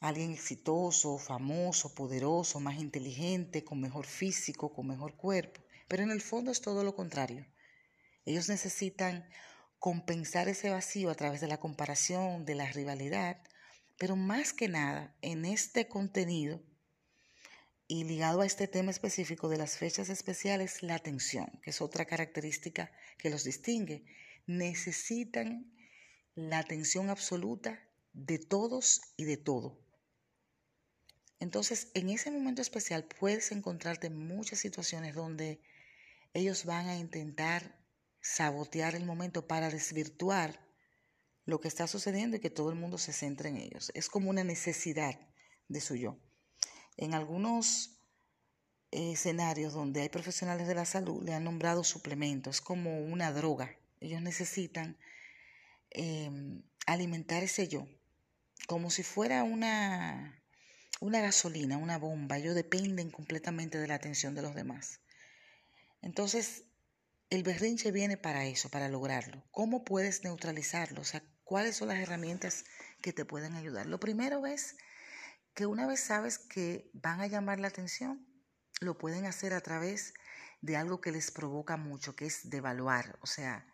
alguien 0.00 0.32
exitoso, 0.32 1.18
famoso, 1.18 1.94
poderoso, 1.94 2.58
más 2.58 2.78
inteligente, 2.78 3.64
con 3.64 3.82
mejor 3.82 4.06
físico, 4.06 4.72
con 4.72 4.86
mejor 4.86 5.14
cuerpo. 5.18 5.60
Pero 5.86 6.04
en 6.04 6.10
el 6.10 6.22
fondo 6.22 6.50
es 6.52 6.62
todo 6.62 6.84
lo 6.84 6.96
contrario. 6.96 7.46
Ellos 8.24 8.48
necesitan 8.48 9.28
compensar 9.78 10.48
ese 10.48 10.70
vacío 10.70 11.10
a 11.10 11.16
través 11.16 11.42
de 11.42 11.48
la 11.48 11.60
comparación, 11.60 12.46
de 12.46 12.54
la 12.54 12.72
rivalidad, 12.72 13.42
pero 13.98 14.16
más 14.16 14.54
que 14.54 14.68
nada 14.68 15.14
en 15.20 15.44
este 15.44 15.86
contenido 15.86 16.62
y 17.86 18.04
ligado 18.04 18.40
a 18.40 18.46
este 18.46 18.66
tema 18.66 18.90
específico 18.90 19.48
de 19.48 19.58
las 19.58 19.76
fechas 19.76 20.08
especiales, 20.08 20.82
la 20.82 20.94
atención, 20.94 21.46
que 21.62 21.70
es 21.70 21.80
otra 21.80 22.06
característica 22.06 22.90
que 23.18 23.30
los 23.30 23.44
distingue. 23.44 24.04
Necesitan 24.46 25.74
la 26.34 26.58
atención 26.58 27.10
absoluta 27.10 27.78
de 28.12 28.38
todos 28.38 29.00
y 29.16 29.24
de 29.24 29.36
todo. 29.36 29.80
Entonces, 31.40 31.90
en 31.94 32.08
ese 32.08 32.30
momento 32.30 32.62
especial 32.62 33.04
puedes 33.04 33.52
encontrarte 33.52 34.08
muchas 34.08 34.60
situaciones 34.60 35.14
donde 35.14 35.60
ellos 36.32 36.64
van 36.64 36.88
a 36.88 36.96
intentar 36.96 37.78
sabotear 38.20 38.94
el 38.94 39.04
momento 39.04 39.46
para 39.46 39.68
desvirtuar 39.68 40.58
lo 41.44 41.60
que 41.60 41.68
está 41.68 41.86
sucediendo 41.86 42.36
y 42.36 42.40
que 42.40 42.48
todo 42.48 42.70
el 42.70 42.76
mundo 42.76 42.96
se 42.96 43.12
centre 43.12 43.50
en 43.50 43.58
ellos. 43.58 43.92
Es 43.94 44.08
como 44.08 44.30
una 44.30 44.42
necesidad 44.42 45.20
de 45.68 45.80
su 45.82 45.96
yo. 45.96 46.18
En 46.96 47.14
algunos 47.14 47.98
eh, 48.90 49.12
escenarios 49.12 49.72
donde 49.72 50.02
hay 50.02 50.08
profesionales 50.08 50.68
de 50.68 50.74
la 50.74 50.84
salud 50.84 51.24
le 51.24 51.34
han 51.34 51.44
nombrado 51.44 51.82
suplementos, 51.82 52.60
como 52.60 53.00
una 53.00 53.32
droga. 53.32 53.76
Ellos 54.00 54.22
necesitan 54.22 54.96
em, 55.90 56.62
alimentar 56.86 57.42
ese 57.42 57.66
yo, 57.68 57.88
como 58.66 58.90
si 58.90 59.02
fuera 59.02 59.42
una, 59.42 60.40
una 61.00 61.20
gasolina, 61.20 61.76
una 61.76 61.98
bomba. 61.98 62.38
Ellos 62.38 62.54
dependen 62.54 63.10
completamente 63.10 63.78
de 63.78 63.88
la 63.88 63.96
atención 63.96 64.34
de 64.34 64.42
los 64.42 64.54
demás. 64.54 65.00
Entonces, 66.02 66.64
el 67.30 67.42
berrinche 67.42 67.90
viene 67.90 68.16
para 68.16 68.46
eso, 68.46 68.68
para 68.68 68.88
lograrlo. 68.88 69.42
¿Cómo 69.50 69.84
puedes 69.84 70.22
neutralizarlo? 70.22 71.00
O 71.00 71.04
sea, 71.04 71.22
¿cuáles 71.42 71.76
son 71.76 71.88
las 71.88 71.98
herramientas 71.98 72.64
que 73.00 73.12
te 73.12 73.24
pueden 73.24 73.54
ayudar? 73.54 73.86
Lo 73.86 73.98
primero 73.98 74.46
es 74.46 74.76
que 75.54 75.66
una 75.66 75.86
vez 75.86 76.00
sabes 76.00 76.38
que 76.38 76.90
van 76.92 77.20
a 77.20 77.26
llamar 77.26 77.60
la 77.60 77.68
atención, 77.68 78.26
lo 78.80 78.98
pueden 78.98 79.24
hacer 79.26 79.54
a 79.54 79.60
través 79.60 80.14
de 80.60 80.76
algo 80.76 81.00
que 81.00 81.12
les 81.12 81.30
provoca 81.30 81.76
mucho, 81.76 82.16
que 82.16 82.26
es 82.26 82.50
devaluar, 82.50 83.18
o 83.20 83.26
sea, 83.26 83.66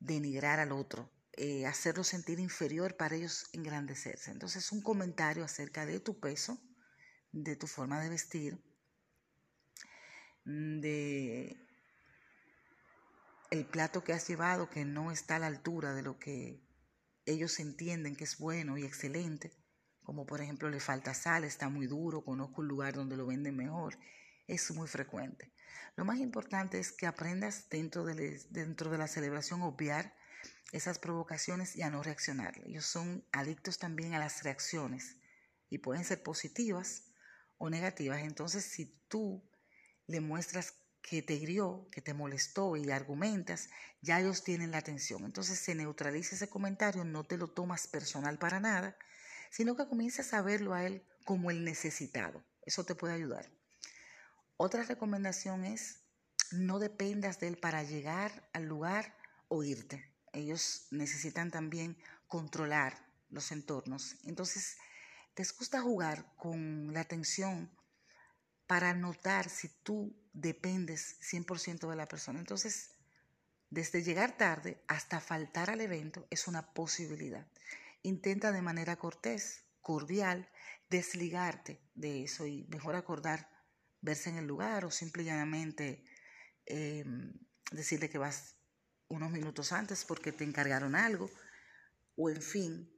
denigrar 0.00 0.58
al 0.58 0.72
otro, 0.72 1.10
eh, 1.32 1.66
hacerlo 1.66 2.02
sentir 2.02 2.40
inferior 2.40 2.96
para 2.96 3.14
ellos 3.14 3.48
engrandecerse. 3.52 4.30
Entonces, 4.30 4.72
un 4.72 4.82
comentario 4.82 5.44
acerca 5.44 5.86
de 5.86 6.00
tu 6.00 6.18
peso, 6.18 6.58
de 7.32 7.56
tu 7.56 7.66
forma 7.66 8.00
de 8.00 8.08
vestir, 8.08 8.62
de 10.44 11.56
el 13.50 13.66
plato 13.66 14.02
que 14.02 14.12
has 14.12 14.26
llevado 14.28 14.70
que 14.70 14.84
no 14.84 15.12
está 15.12 15.36
a 15.36 15.40
la 15.40 15.46
altura 15.46 15.92
de 15.92 16.02
lo 16.02 16.18
que 16.18 16.62
ellos 17.26 17.60
entienden 17.60 18.16
que 18.16 18.24
es 18.24 18.38
bueno 18.38 18.78
y 18.78 18.84
excelente, 18.84 19.52
como 20.10 20.26
por 20.26 20.40
ejemplo 20.40 20.68
le 20.68 20.80
falta 20.80 21.14
sal, 21.14 21.44
está 21.44 21.68
muy 21.68 21.86
duro, 21.86 22.24
conozco 22.24 22.62
un 22.62 22.66
lugar 22.66 22.94
donde 22.94 23.16
lo 23.16 23.26
venden 23.26 23.54
mejor, 23.54 23.96
es 24.48 24.68
muy 24.72 24.88
frecuente. 24.88 25.52
Lo 25.94 26.04
más 26.04 26.18
importante 26.18 26.80
es 26.80 26.90
que 26.90 27.06
aprendas 27.06 27.68
dentro 27.70 28.04
de, 28.04 28.44
dentro 28.50 28.90
de 28.90 28.98
la 28.98 29.06
celebración 29.06 29.62
obviar 29.62 30.12
esas 30.72 30.98
provocaciones 30.98 31.76
y 31.76 31.82
a 31.82 31.90
no 31.90 32.02
reaccionar. 32.02 32.60
Ellos 32.66 32.86
son 32.86 33.24
adictos 33.30 33.78
también 33.78 34.12
a 34.14 34.18
las 34.18 34.42
reacciones 34.42 35.16
y 35.68 35.78
pueden 35.78 36.04
ser 36.04 36.24
positivas 36.24 37.04
o 37.58 37.70
negativas. 37.70 38.18
Entonces, 38.22 38.64
si 38.64 38.86
tú 39.06 39.48
le 40.08 40.20
muestras 40.20 40.74
que 41.02 41.22
te 41.22 41.34
hirió, 41.34 41.86
que 41.92 42.00
te 42.00 42.14
molestó 42.14 42.76
y 42.76 42.90
argumentas, 42.90 43.68
ya 44.02 44.18
ellos 44.18 44.42
tienen 44.42 44.72
la 44.72 44.78
atención. 44.78 45.24
Entonces 45.24 45.60
se 45.60 45.76
neutraliza 45.76 46.34
ese 46.34 46.48
comentario, 46.48 47.04
no 47.04 47.22
te 47.22 47.36
lo 47.36 47.46
tomas 47.46 47.86
personal 47.86 48.40
para 48.40 48.58
nada, 48.58 48.96
sino 49.50 49.76
que 49.76 49.86
comienzas 49.86 50.32
a 50.32 50.42
verlo 50.42 50.74
a 50.74 50.84
él 50.84 51.04
como 51.24 51.50
el 51.50 51.64
necesitado. 51.64 52.44
Eso 52.64 52.84
te 52.84 52.94
puede 52.94 53.14
ayudar. 53.14 53.50
Otra 54.56 54.82
recomendación 54.84 55.64
es 55.64 56.00
no 56.52 56.78
dependas 56.78 57.40
de 57.40 57.48
él 57.48 57.56
para 57.56 57.82
llegar 57.82 58.48
al 58.52 58.64
lugar 58.64 59.16
o 59.48 59.62
irte. 59.62 60.14
Ellos 60.32 60.86
necesitan 60.90 61.50
también 61.50 61.96
controlar 62.26 63.06
los 63.28 63.52
entornos. 63.52 64.16
Entonces, 64.24 64.76
te 65.34 65.44
gusta 65.58 65.80
jugar 65.80 66.34
con 66.36 66.92
la 66.92 67.00
atención 67.00 67.70
para 68.66 68.94
notar 68.94 69.48
si 69.48 69.68
tú 69.82 70.14
dependes 70.32 71.16
100% 71.20 71.88
de 71.88 71.96
la 71.96 72.06
persona. 72.06 72.38
Entonces, 72.38 72.90
desde 73.68 74.02
llegar 74.02 74.36
tarde 74.36 74.82
hasta 74.88 75.20
faltar 75.20 75.70
al 75.70 75.80
evento 75.80 76.26
es 76.30 76.48
una 76.48 76.72
posibilidad. 76.72 77.46
Intenta 78.02 78.52
de 78.52 78.62
manera 78.62 78.96
cortés, 78.96 79.64
cordial, 79.80 80.48
desligarte 80.88 81.82
de 81.94 82.24
eso 82.24 82.46
y 82.46 82.66
mejor 82.68 82.96
acordar 82.96 83.48
verse 84.00 84.30
en 84.30 84.38
el 84.38 84.46
lugar 84.46 84.84
o 84.84 84.90
simplemente 84.90 86.04
em, 86.66 87.32
decirle 87.72 88.08
que 88.08 88.18
vas 88.18 88.56
unos 89.08 89.30
minutos 89.30 89.72
antes 89.72 90.04
porque 90.04 90.32
te 90.32 90.44
encargaron 90.44 90.94
algo 90.94 91.30
o 92.16 92.30
en 92.30 92.42
fin, 92.42 92.90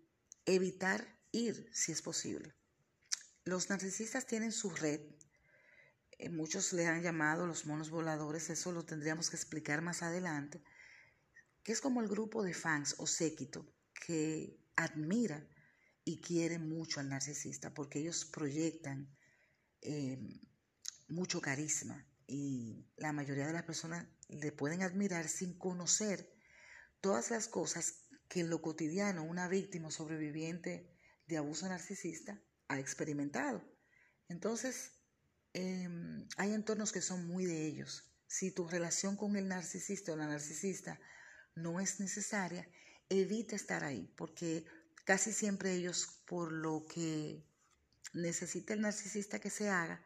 evitar 0.47 1.21
ir 1.33 1.69
si 1.73 1.93
es 1.93 2.03
posible. 2.03 2.55
Los 3.45 3.71
narcisistas 3.71 4.27
tienen 4.27 4.53
su 4.53 4.71
red, 4.71 5.01
eh, 6.19 6.29
muchos 6.29 6.73
le 6.73 6.87
han 6.87 7.03
llamado 7.03 7.47
los 7.47 7.67
monos 7.67 7.91
voladores, 7.91 8.51
eso 8.51 8.73
lo 8.73 8.85
tendríamos 8.85 9.31
que 9.31 9.37
explicar 9.37 9.83
más 9.83 10.03
adelante, 10.03 10.63
que 11.63 11.73
es 11.73 11.81
como 11.81 12.01
el 12.01 12.09
grupo 12.09 12.43
de 12.43 12.55
fans 12.55 12.95
o 12.99 13.07
séquito 13.07 13.67
que 13.95 14.62
admira 14.77 15.47
y 16.05 16.21
quiere 16.21 16.59
mucho 16.59 17.01
al 17.01 17.09
narcisista 17.09 17.73
porque 17.75 18.01
ellos 18.01 18.25
proyectan 18.25 19.17
em, 19.81 20.41
mucho 21.09 21.41
carisma 21.41 22.07
y 22.27 22.87
la 22.97 23.13
mayoría 23.13 23.47
de 23.47 23.53
las 23.53 23.65
personas 23.65 24.07
le 24.29 24.53
pueden 24.53 24.83
admirar 24.83 25.29
sin 25.29 25.59
conocer 25.59 26.33
todas 27.01 27.31
las 27.31 27.49
cosas 27.49 28.07
que 28.29 28.41
en 28.41 28.51
lo 28.51 28.63
cotidiano 28.63 29.25
una 29.25 29.49
víctima 29.49 29.91
sobreviviente 29.91 30.97
de 31.27 31.37
abuso 31.37 31.69
narcisista 31.69 32.41
ha 32.69 32.79
experimentado. 32.79 33.63
Entonces, 34.29 34.93
em, 35.53 36.27
hay 36.37 36.53
entornos 36.55 36.93
que 36.93 37.03
son 37.03 37.27
muy 37.27 37.45
de 37.45 37.67
ellos. 37.67 38.11
Si 38.27 38.51
tu 38.51 38.67
relación 38.67 39.17
con 39.17 39.37
el 39.37 39.49
narcisista 39.49 40.13
o 40.13 40.17
la 40.17 40.27
narcisista 40.27 40.99
no 41.55 41.81
es 41.81 42.01
necesaria, 42.01 42.67
evita 43.21 43.57
estar 43.57 43.85
ahí, 43.85 44.13
porque 44.17 44.65
casi 45.05 45.33
siempre 45.33 45.75
ellos, 45.75 46.23
por 46.27 46.53
lo 46.53 46.87
que 46.87 47.45
necesita 48.13 48.75
el 48.75 48.81
narcisista 48.81 49.39
que 49.39 49.51
se 49.51 49.69
haga, 49.69 50.05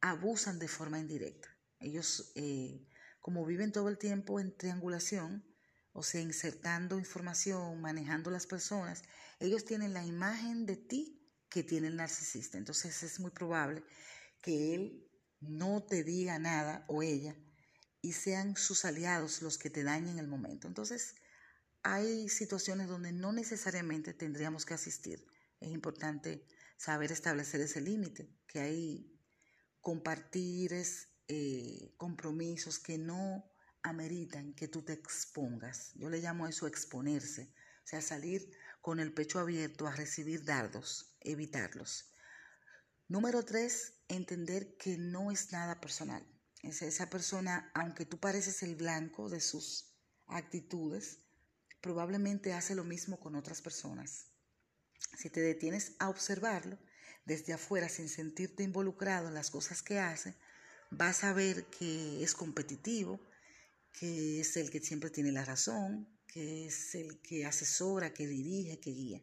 abusan 0.00 0.58
de 0.58 0.68
forma 0.68 0.98
indirecta. 0.98 1.48
Ellos, 1.80 2.32
eh, 2.34 2.86
como 3.20 3.44
viven 3.44 3.72
todo 3.72 3.88
el 3.88 3.98
tiempo 3.98 4.40
en 4.40 4.56
triangulación, 4.56 5.44
o 5.92 6.02
sea, 6.02 6.20
insertando 6.20 6.98
información, 6.98 7.80
manejando 7.80 8.30
las 8.30 8.46
personas, 8.46 9.02
ellos 9.38 9.64
tienen 9.64 9.94
la 9.94 10.04
imagen 10.04 10.66
de 10.66 10.76
ti 10.76 11.20
que 11.48 11.62
tiene 11.62 11.88
el 11.88 11.96
narcisista. 11.96 12.58
Entonces 12.58 13.02
es 13.02 13.20
muy 13.20 13.30
probable 13.30 13.84
que 14.40 14.74
él 14.74 15.08
no 15.40 15.82
te 15.82 16.02
diga 16.02 16.38
nada 16.38 16.84
o 16.88 17.02
ella 17.02 17.36
y 18.02 18.12
sean 18.12 18.56
sus 18.56 18.84
aliados 18.84 19.40
los 19.40 19.56
que 19.56 19.70
te 19.70 19.84
dañen 19.84 20.18
el 20.18 20.26
momento. 20.26 20.66
Entonces 20.66 21.14
hay 21.84 22.30
situaciones 22.30 22.88
donde 22.88 23.12
no 23.12 23.32
necesariamente 23.32 24.14
tendríamos 24.14 24.64
que 24.64 24.74
asistir. 24.74 25.24
Es 25.60 25.70
importante 25.70 26.46
saber 26.78 27.12
establecer 27.12 27.60
ese 27.60 27.80
límite, 27.80 28.34
que 28.48 28.60
hay 28.60 29.20
compartir 29.82 30.72
eh, 31.28 31.94
compromisos 31.98 32.78
que 32.78 32.96
no 32.96 33.44
ameritan 33.82 34.54
que 34.54 34.66
tú 34.66 34.82
te 34.82 34.94
expongas. 34.94 35.92
Yo 35.94 36.08
le 36.08 36.20
llamo 36.20 36.48
eso 36.48 36.66
exponerse, 36.66 37.52
o 37.84 37.86
sea, 37.86 38.00
salir 38.00 38.50
con 38.80 38.98
el 38.98 39.12
pecho 39.12 39.38
abierto 39.38 39.86
a 39.86 39.94
recibir 39.94 40.42
dardos, 40.42 41.14
evitarlos. 41.20 42.14
Número 43.08 43.44
tres, 43.44 44.00
entender 44.08 44.78
que 44.78 44.96
no 44.96 45.30
es 45.30 45.52
nada 45.52 45.82
personal. 45.82 46.26
esa 46.62 47.10
persona, 47.10 47.70
aunque 47.74 48.06
tú 48.06 48.18
pareces 48.18 48.62
el 48.62 48.74
blanco 48.74 49.28
de 49.28 49.42
sus 49.42 49.94
actitudes, 50.26 51.23
probablemente 51.84 52.54
hace 52.54 52.74
lo 52.74 52.82
mismo 52.82 53.20
con 53.20 53.34
otras 53.34 53.60
personas. 53.60 54.30
Si 55.18 55.28
te 55.28 55.42
detienes 55.42 55.92
a 55.98 56.08
observarlo, 56.08 56.78
desde 57.26 57.52
afuera 57.52 57.90
sin 57.90 58.08
sentirte 58.08 58.62
involucrado 58.62 59.28
en 59.28 59.34
las 59.34 59.50
cosas 59.50 59.82
que 59.82 59.98
hace, 59.98 60.34
vas 60.90 61.24
a 61.24 61.34
ver 61.34 61.66
que 61.66 62.22
es 62.22 62.32
competitivo, 62.34 63.20
que 63.92 64.40
es 64.40 64.56
el 64.56 64.70
que 64.70 64.80
siempre 64.80 65.10
tiene 65.10 65.30
la 65.30 65.44
razón, 65.44 66.08
que 66.26 66.68
es 66.68 66.94
el 66.94 67.20
que 67.20 67.44
asesora, 67.44 68.14
que 68.14 68.26
dirige, 68.26 68.80
que 68.80 68.90
guía. 68.90 69.20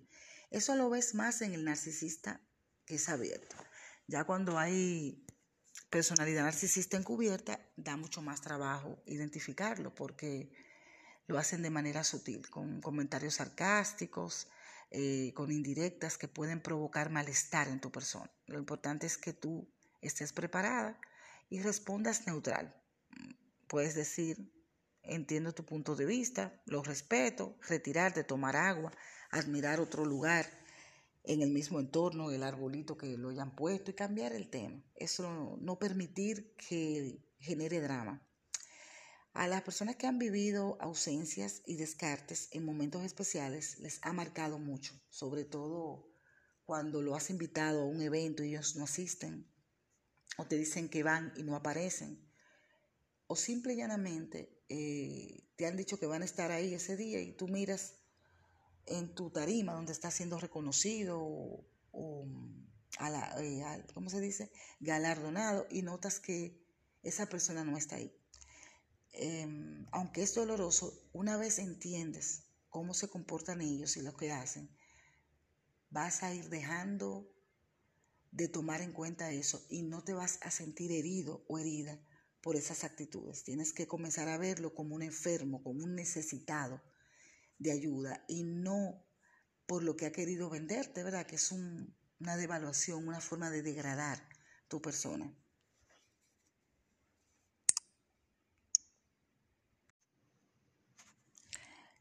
Eso 0.52 0.76
lo 0.76 0.88
ves 0.92 1.16
más 1.16 1.42
en 1.42 1.56
el 1.56 1.66
narcisista 1.66 2.48
que 2.86 2.96
es 2.96 3.10
abierto. 3.10 3.56
Ya 4.06 4.24
cuando 4.24 4.60
hay 4.60 5.26
personalidad 5.90 6.44
narcisista 6.44 6.96
encubierta, 6.96 7.60
da 7.76 7.98
mucho 7.98 8.22
más 8.22 8.40
trabajo 8.40 9.02
identificarlo 9.08 9.96
porque 9.96 10.52
lo 11.32 11.40
hacen 11.40 11.62
de 11.62 11.70
manera 11.70 12.04
sutil, 12.04 12.50
con 12.50 12.82
comentarios 12.82 13.36
sarcásticos, 13.36 14.48
eh, 14.92 15.32
con 15.34 15.52
indirectas 15.52 16.18
que 16.18 16.28
pueden 16.28 16.62
provocar 16.62 17.10
malestar 17.10 17.70
en 17.70 17.80
tu 17.80 17.92
persona. 17.92 18.30
Lo 18.46 18.60
importante 18.60 19.08
es 19.08 19.18
que 19.18 19.34
tú 19.34 19.68
estés 20.02 20.34
preparada 20.34 21.00
y 21.50 21.62
respondas 21.62 22.28
neutral. 22.28 22.76
Puedes 23.68 23.96
decir, 23.96 24.52
entiendo 25.04 25.54
tu 25.54 25.66
punto 25.66 25.96
de 25.96 26.06
vista, 26.06 26.62
lo 26.66 26.84
respeto, 26.84 27.58
retirarte, 27.68 28.26
tomar 28.26 28.58
agua, 28.58 28.92
admirar 29.30 29.80
otro 29.80 30.06
lugar 30.06 30.46
en 31.24 31.42
el 31.42 31.52
mismo 31.52 31.80
entorno, 31.80 32.32
el 32.32 32.44
arbolito 32.44 32.98
que 32.98 33.18
lo 33.18 33.30
hayan 33.30 33.56
puesto 33.56 33.92
y 33.92 33.94
cambiar 33.94 34.34
el 34.34 34.50
tema. 34.50 34.84
Eso 34.96 35.58
no 35.62 35.80
permitir 35.80 36.54
que 36.56 37.24
genere 37.40 37.80
drama. 37.80 38.22
A 39.34 39.48
las 39.48 39.62
personas 39.62 39.96
que 39.96 40.08
han 40.08 40.20
vivido 40.20 40.78
ausencias 40.82 41.62
y 41.66 41.78
descartes 41.78 42.50
en 42.52 42.66
momentos 42.66 43.04
especiales 43.04 43.80
les 43.80 44.00
ha 44.04 44.12
marcado 44.12 44.60
mucho, 44.60 44.94
sobre 45.10 45.46
todo 45.46 46.12
cuando 46.66 47.02
lo 47.02 47.16
has 47.16 47.30
invitado 47.30 47.82
a 47.82 47.86
un 47.86 48.02
evento 48.02 48.44
y 48.44 48.50
ellos 48.50 48.76
no 48.76 48.84
asisten, 48.84 49.50
o 50.38 50.46
te 50.48 50.58
dicen 50.58 50.90
que 50.90 51.04
van 51.04 51.32
y 51.38 51.44
no 51.44 51.56
aparecen, 51.56 52.30
o 53.28 53.38
simple 53.38 53.74
y 53.74 53.78
llanamente 53.78 54.62
eh, 54.68 55.48
te 55.56 55.66
han 55.66 55.78
dicho 55.78 55.98
que 55.98 56.08
van 56.08 56.24
a 56.24 56.26
estar 56.26 56.52
ahí 56.52 56.74
ese 56.74 56.98
día 56.98 57.22
y 57.22 57.32
tú 57.32 57.48
miras 57.48 57.96
en 58.86 59.16
tu 59.16 59.30
tarima 59.30 59.74
donde 59.74 59.94
está 59.94 60.12
siendo 60.12 60.40
reconocido 60.40 61.20
o, 61.22 61.66
eh, 63.00 63.86
¿cómo 63.94 64.10
se 64.10 64.20
dice? 64.20 64.52
Galardonado 64.82 65.68
y 65.70 65.84
notas 65.84 66.20
que 66.20 66.62
esa 67.04 67.28
persona 67.28 67.64
no 67.64 67.78
está 67.78 67.96
ahí. 67.96 68.14
Em, 69.14 69.86
aunque 69.92 70.24
es 70.24 70.34
doloroso, 70.34 71.10
una 71.14 71.38
vez 71.38 71.60
entiendes 71.60 72.44
cómo 72.70 72.94
se 72.94 73.10
comportan 73.10 73.62
ellos 73.62 73.98
y 73.98 74.02
lo 74.02 74.16
que 74.16 74.32
hacen, 74.32 74.70
vas 75.90 76.24
a 76.24 76.34
ir 76.34 76.50
dejando 76.50 77.30
de 78.32 78.48
tomar 78.48 78.82
en 78.82 78.94
cuenta 78.94 79.32
eso 79.32 79.66
y 79.70 79.84
no 79.84 80.04
te 80.04 80.14
vas 80.14 80.40
a 80.42 80.52
sentir 80.52 80.92
herido 80.92 81.44
o 81.50 81.60
herida 81.60 82.02
por 82.42 82.56
esas 82.56 82.84
actitudes. 82.84 83.44
Tienes 83.44 83.74
que 83.74 83.88
comenzar 83.88 84.30
a 84.30 84.38
verlo 84.38 84.74
como 84.74 84.96
un 84.96 85.04
enfermo, 85.04 85.62
como 85.62 85.84
un 85.84 85.96
necesitado 85.96 86.82
de 87.60 87.72
ayuda 87.72 88.24
y 88.28 88.44
no 88.44 89.06
por 89.66 89.84
lo 89.84 89.96
que 89.96 90.06
ha 90.06 90.12
querido 90.12 90.50
venderte, 90.50 91.04
¿verdad? 91.04 91.26
Que 91.26 91.36
es 91.36 91.52
una 91.52 92.38
devaluación, 92.38 93.08
una 93.08 93.22
forma 93.22 93.50
de 93.50 93.62
degradar 93.62 94.28
tu 94.68 94.82
persona. 94.82 95.34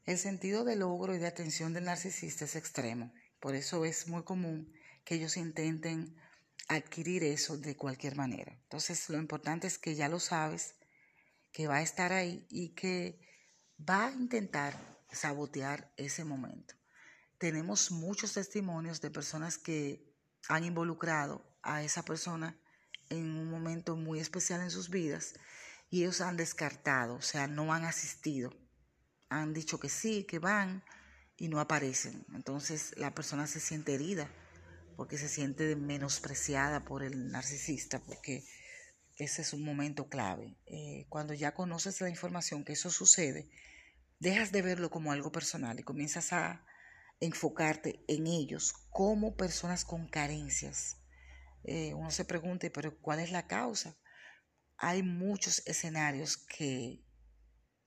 El 0.05 0.17
sentido 0.17 0.63
de 0.63 0.75
logro 0.75 1.13
y 1.13 1.19
de 1.19 1.27
atención 1.27 1.73
del 1.73 1.83
narcisista 1.83 2.45
es 2.45 2.55
extremo. 2.55 3.13
Por 3.39 3.53
eso 3.53 3.85
es 3.85 4.07
muy 4.07 4.23
común 4.23 4.73
que 5.05 5.15
ellos 5.15 5.37
intenten 5.37 6.15
adquirir 6.67 7.23
eso 7.23 7.57
de 7.57 7.77
cualquier 7.77 8.15
manera. 8.15 8.51
Entonces, 8.51 9.09
lo 9.09 9.17
importante 9.17 9.67
es 9.67 9.77
que 9.77 9.93
ya 9.93 10.09
lo 10.09 10.19
sabes, 10.19 10.75
que 11.51 11.67
va 11.67 11.77
a 11.77 11.81
estar 11.81 12.13
ahí 12.13 12.47
y 12.49 12.69
que 12.69 13.19
va 13.77 14.07
a 14.07 14.11
intentar 14.11 14.75
sabotear 15.11 15.93
ese 15.97 16.23
momento. 16.23 16.73
Tenemos 17.37 17.91
muchos 17.91 18.33
testimonios 18.33 19.01
de 19.01 19.11
personas 19.11 19.57
que 19.57 20.03
han 20.47 20.63
involucrado 20.63 21.45
a 21.61 21.83
esa 21.83 22.03
persona 22.03 22.59
en 23.09 23.37
un 23.37 23.51
momento 23.51 23.95
muy 23.95 24.19
especial 24.19 24.61
en 24.61 24.71
sus 24.71 24.89
vidas 24.89 25.35
y 25.89 26.01
ellos 26.01 26.21
han 26.21 26.37
descartado, 26.37 27.15
o 27.15 27.21
sea, 27.21 27.47
no 27.47 27.73
han 27.73 27.83
asistido 27.83 28.51
han 29.31 29.53
dicho 29.53 29.79
que 29.79 29.89
sí, 29.89 30.25
que 30.25 30.39
van 30.39 30.83
y 31.37 31.47
no 31.47 31.59
aparecen. 31.59 32.25
Entonces 32.35 32.93
la 32.97 33.15
persona 33.15 33.47
se 33.47 33.61
siente 33.61 33.95
herida 33.95 34.29
porque 34.97 35.17
se 35.17 35.29
siente 35.29 35.75
menospreciada 35.77 36.83
por 36.83 37.01
el 37.01 37.31
narcisista, 37.31 37.99
porque 37.99 38.43
ese 39.15 39.41
es 39.41 39.53
un 39.53 39.63
momento 39.63 40.09
clave. 40.09 40.57
Eh, 40.65 41.05
cuando 41.07 41.33
ya 41.33 41.53
conoces 41.53 42.01
la 42.01 42.09
información 42.09 42.65
que 42.65 42.73
eso 42.73 42.91
sucede, 42.91 43.49
dejas 44.19 44.51
de 44.51 44.61
verlo 44.61 44.89
como 44.89 45.13
algo 45.13 45.31
personal 45.31 45.79
y 45.79 45.83
comienzas 45.83 46.33
a 46.33 46.65
enfocarte 47.21 48.03
en 48.09 48.27
ellos 48.27 48.73
como 48.89 49.37
personas 49.37 49.85
con 49.85 50.09
carencias. 50.09 50.97
Eh, 51.63 51.93
uno 51.93 52.11
se 52.11 52.25
pregunta, 52.25 52.67
pero 52.73 52.97
¿cuál 52.99 53.19
es 53.19 53.31
la 53.31 53.47
causa? 53.47 53.95
Hay 54.77 55.03
muchos 55.03 55.65
escenarios 55.65 56.35
que 56.35 57.01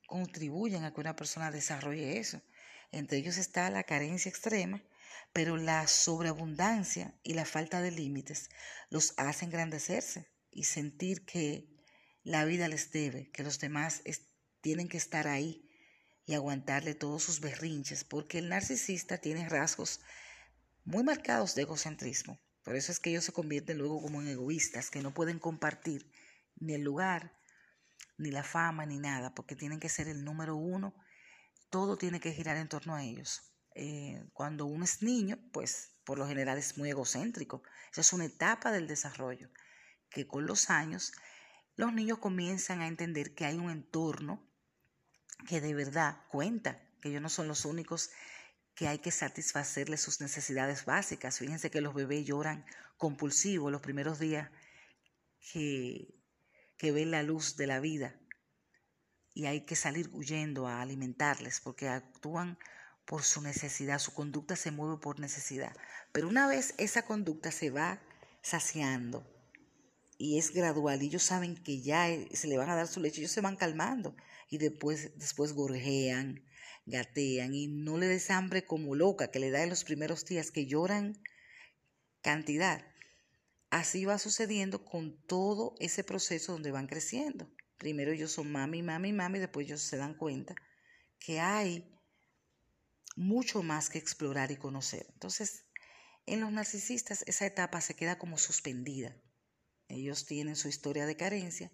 contribuyen 0.07 0.83
a 0.83 0.93
que 0.93 1.01
una 1.01 1.15
persona 1.15 1.51
desarrolle 1.51 2.19
eso. 2.19 2.41
Entre 2.91 3.17
ellos 3.17 3.37
está 3.37 3.69
la 3.69 3.83
carencia 3.83 4.29
extrema, 4.29 4.81
pero 5.33 5.57
la 5.57 5.87
sobreabundancia 5.87 7.13
y 7.23 7.33
la 7.33 7.45
falta 7.45 7.81
de 7.81 7.91
límites 7.91 8.49
los 8.89 9.13
hacen 9.17 9.49
engrandecerse 9.49 10.29
y 10.51 10.63
sentir 10.63 11.25
que 11.25 11.67
la 12.23 12.45
vida 12.45 12.67
les 12.67 12.91
debe, 12.91 13.29
que 13.31 13.43
los 13.43 13.59
demás 13.59 14.01
tienen 14.61 14.87
que 14.87 14.97
estar 14.97 15.27
ahí 15.27 15.69
y 16.25 16.33
aguantarle 16.33 16.95
todos 16.95 17.23
sus 17.23 17.39
berrinches, 17.39 18.03
porque 18.03 18.39
el 18.39 18.49
narcisista 18.49 19.19
tiene 19.19 19.47
rasgos 19.47 20.01
muy 20.83 21.03
marcados 21.03 21.53
de 21.55 21.63
egocentrismo. 21.63 22.39
Por 22.63 22.75
eso 22.75 22.91
es 22.91 22.99
que 22.99 23.11
ellos 23.11 23.25
se 23.25 23.31
convierten 23.31 23.77
luego 23.77 24.01
como 24.01 24.21
en 24.21 24.27
egoístas, 24.27 24.89
que 24.89 25.01
no 25.01 25.13
pueden 25.13 25.37
compartir 25.37 26.09
ni 26.55 26.73
el 26.73 26.81
lugar, 26.81 27.37
ni 28.17 28.31
la 28.31 28.43
fama, 28.43 28.85
ni 28.85 28.99
nada, 28.99 29.33
porque 29.33 29.55
tienen 29.55 29.79
que 29.79 29.89
ser 29.89 30.07
el 30.07 30.23
número 30.23 30.55
uno. 30.55 30.95
Todo 31.69 31.97
tiene 31.97 32.19
que 32.19 32.33
girar 32.33 32.57
en 32.57 32.69
torno 32.69 32.95
a 32.95 33.03
ellos. 33.03 33.53
Eh, 33.75 34.23
cuando 34.33 34.65
uno 34.65 34.85
es 34.85 35.01
niño, 35.01 35.37
pues 35.51 35.95
por 36.05 36.17
lo 36.17 36.27
general 36.27 36.57
es 36.57 36.77
muy 36.77 36.89
egocéntrico. 36.89 37.63
Esa 37.91 38.01
es 38.01 38.13
una 38.13 38.25
etapa 38.25 38.71
del 38.71 38.87
desarrollo 38.87 39.49
que 40.09 40.27
con 40.27 40.45
los 40.45 40.69
años 40.69 41.11
los 41.75 41.93
niños 41.93 42.19
comienzan 42.19 42.81
a 42.81 42.87
entender 42.87 43.35
que 43.35 43.45
hay 43.45 43.57
un 43.57 43.69
entorno 43.69 44.47
que 45.47 45.59
de 45.59 45.73
verdad 45.73 46.23
cuenta, 46.29 46.81
que 47.01 47.09
ellos 47.09 47.21
no 47.21 47.29
son 47.29 47.49
los 47.49 47.65
únicos 47.65 48.11
que 48.75 48.87
hay 48.87 48.99
que 48.99 49.11
satisfacerles 49.11 50.01
sus 50.01 50.21
necesidades 50.21 50.85
básicas. 50.85 51.39
Fíjense 51.39 51.71
que 51.71 51.81
los 51.81 51.93
bebés 51.93 52.25
lloran 52.25 52.65
compulsivos 52.97 53.71
los 53.71 53.81
primeros 53.81 54.19
días 54.19 54.49
que, 55.51 56.14
que 56.77 56.91
ven 56.91 57.11
la 57.11 57.23
luz 57.23 57.55
de 57.57 57.67
la 57.67 57.79
vida 57.79 58.19
y 59.33 59.45
hay 59.47 59.65
que 59.65 59.75
salir 59.75 60.09
huyendo 60.13 60.67
a 60.67 60.81
alimentarles 60.81 61.59
porque 61.59 61.89
actúan 61.89 62.57
por 63.05 63.23
su 63.23 63.41
necesidad, 63.41 63.99
su 63.99 64.13
conducta 64.13 64.55
se 64.55 64.71
mueve 64.71 64.97
por 64.97 65.19
necesidad. 65.19 65.75
Pero 66.11 66.27
una 66.27 66.47
vez 66.47 66.73
esa 66.77 67.03
conducta 67.03 67.51
se 67.51 67.69
va 67.69 68.01
saciando 68.41 69.27
y 70.17 70.39
es 70.39 70.51
gradual 70.51 71.03
y 71.03 71.07
ellos 71.07 71.23
saben 71.23 71.55
que 71.55 71.81
ya 71.81 72.07
se 72.31 72.47
le 72.47 72.57
van 72.57 72.69
a 72.69 72.75
dar 72.75 72.87
su 72.87 72.99
leche, 72.99 73.19
ellos 73.19 73.31
se 73.31 73.41
van 73.41 73.57
calmando 73.57 74.15
y 74.49 74.57
después, 74.57 75.11
después 75.17 75.53
gorjean, 75.53 76.43
gatean 76.85 77.53
y 77.53 77.67
no 77.67 77.97
le 77.97 78.07
des 78.07 78.29
hambre 78.31 78.65
como 78.65 78.95
loca 78.95 79.29
que 79.31 79.39
le 79.39 79.51
da 79.51 79.63
en 79.63 79.69
los 79.69 79.83
primeros 79.83 80.25
días 80.25 80.51
que 80.51 80.65
lloran 80.65 81.21
cantidad. 82.21 82.85
Así 83.69 84.05
va 84.05 84.19
sucediendo 84.19 84.85
con 84.85 85.21
todo 85.25 85.75
ese 85.79 86.03
proceso 86.03 86.53
donde 86.53 86.71
van 86.71 86.87
creciendo. 86.87 87.49
Primero 87.77 88.11
ellos 88.11 88.31
son 88.31 88.51
mami, 88.51 88.83
mami, 88.83 89.11
mami, 89.11 89.39
después 89.39 89.67
ellos 89.67 89.81
se 89.81 89.97
dan 89.97 90.15
cuenta 90.15 90.55
que 91.19 91.39
hay 91.39 91.91
mucho 93.15 93.63
más 93.63 93.89
que 93.89 93.97
explorar 93.97 94.51
y 94.51 94.57
conocer. 94.57 95.07
Entonces, 95.13 95.65
en 96.25 96.41
los 96.41 96.51
narcisistas 96.51 97.23
esa 97.27 97.45
etapa 97.45 97.79
se 97.81 97.95
queda 97.95 98.17
como 98.17 98.37
suspendida. 98.37 99.15
Ellos 99.87 100.25
tienen 100.25 100.55
su 100.55 100.67
historia 100.67 101.05
de 101.05 101.17
carencia 101.17 101.71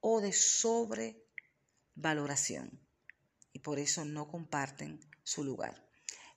o 0.00 0.20
de 0.20 0.32
sobrevaloración 0.32 2.80
y 3.52 3.60
por 3.60 3.78
eso 3.78 4.04
no 4.04 4.28
comparten 4.28 5.00
su 5.22 5.44
lugar. 5.44 5.88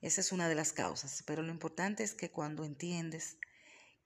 Esa 0.02 0.22
es 0.22 0.32
una 0.32 0.48
de 0.50 0.56
las 0.56 0.74
causas, 0.74 1.24
pero 1.26 1.42
lo 1.44 1.52
importante 1.52 2.04
es 2.04 2.14
que 2.14 2.32
cuando 2.32 2.66
entiendes 2.66 3.38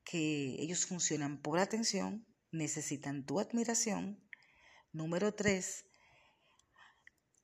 que 0.05 0.55
ellos 0.61 0.85
funcionan 0.85 1.41
por 1.41 1.59
atención, 1.59 2.25
necesitan 2.51 3.25
tu 3.25 3.39
admiración. 3.39 4.23
Número 4.93 5.33
tres, 5.33 5.85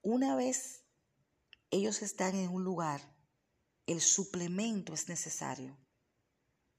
una 0.02 0.36
vez 0.36 0.84
ellos 1.72 2.02
están 2.02 2.36
en 2.36 2.50
un 2.50 2.64
lugar, 2.64 3.02
el 3.88 4.00
suplemento 4.00 4.94
es 4.94 5.10
necesario. 5.10 5.78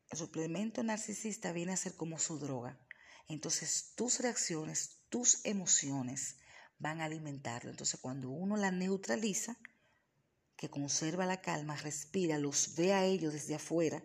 El 0.08 0.18
suplemento 0.18 0.82
narcisista 0.82 1.52
viene 1.52 1.72
a 1.72 1.76
ser 1.76 1.96
como 1.96 2.18
su 2.18 2.38
droga. 2.38 2.78
Entonces 3.28 3.92
tus 3.96 4.20
reacciones, 4.20 5.00
tus 5.08 5.44
emociones 5.44 6.36
van 6.78 7.00
a 7.00 7.06
alimentarlo. 7.06 7.70
Entonces 7.70 8.00
cuando 8.00 8.30
uno 8.30 8.56
la 8.56 8.70
neutraliza, 8.70 9.58
que 10.56 10.70
conserva 10.70 11.26
la 11.26 11.40
calma, 11.40 11.76
respira, 11.76 12.38
los 12.38 12.76
ve 12.76 12.92
a 12.92 13.04
ellos 13.04 13.32
desde 13.32 13.56
afuera 13.56 14.02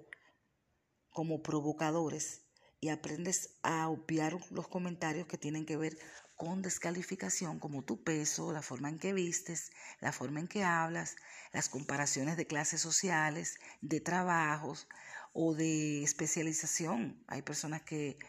como 1.18 1.42
provocadores 1.42 2.44
y 2.80 2.90
aprendes 2.90 3.50
a 3.64 3.90
obviar 3.90 4.38
los 4.52 4.68
comentarios 4.68 5.26
que 5.26 5.40
tienen 5.40 5.66
que 5.66 5.76
ver 5.76 5.98
con 6.36 6.62
descalificación, 6.62 7.58
como 7.58 7.84
tu 7.84 8.04
peso, 8.04 8.52
la 8.52 8.62
forma 8.62 8.90
en 8.90 9.00
que 9.00 9.14
vistes, 9.14 9.72
la 10.00 10.12
forma 10.12 10.42
en 10.42 10.48
que 10.48 10.64
hablas, 10.64 11.16
las 11.54 11.70
comparaciones 11.70 12.38
de 12.38 12.46
clases 12.46 12.82
sociales, 12.82 13.58
de 13.82 14.00
trabajos 14.00 14.88
o 15.34 15.56
de 15.56 16.04
especialización. 16.04 17.20
Hay 17.26 17.42
personas 17.42 17.82
que 17.82 18.20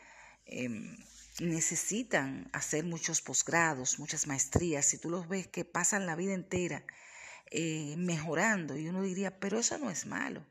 em, 0.46 0.96
necesitan 1.40 2.48
hacer 2.54 2.86
muchos 2.86 3.20
posgrados, 3.20 3.98
muchas 3.98 4.26
maestrías. 4.26 4.86
Si 4.86 4.96
tú 4.96 5.10
los 5.10 5.28
ves 5.28 5.46
que 5.46 5.66
pasan 5.66 6.06
la 6.06 6.16
vida 6.16 6.32
entera 6.32 6.86
eh, 7.50 7.96
mejorando 7.98 8.78
y 8.78 8.88
uno 8.88 9.02
diría, 9.02 9.38
pero 9.38 9.58
eso 9.58 9.76
no 9.76 9.90
es 9.90 10.06
malo. 10.06 10.42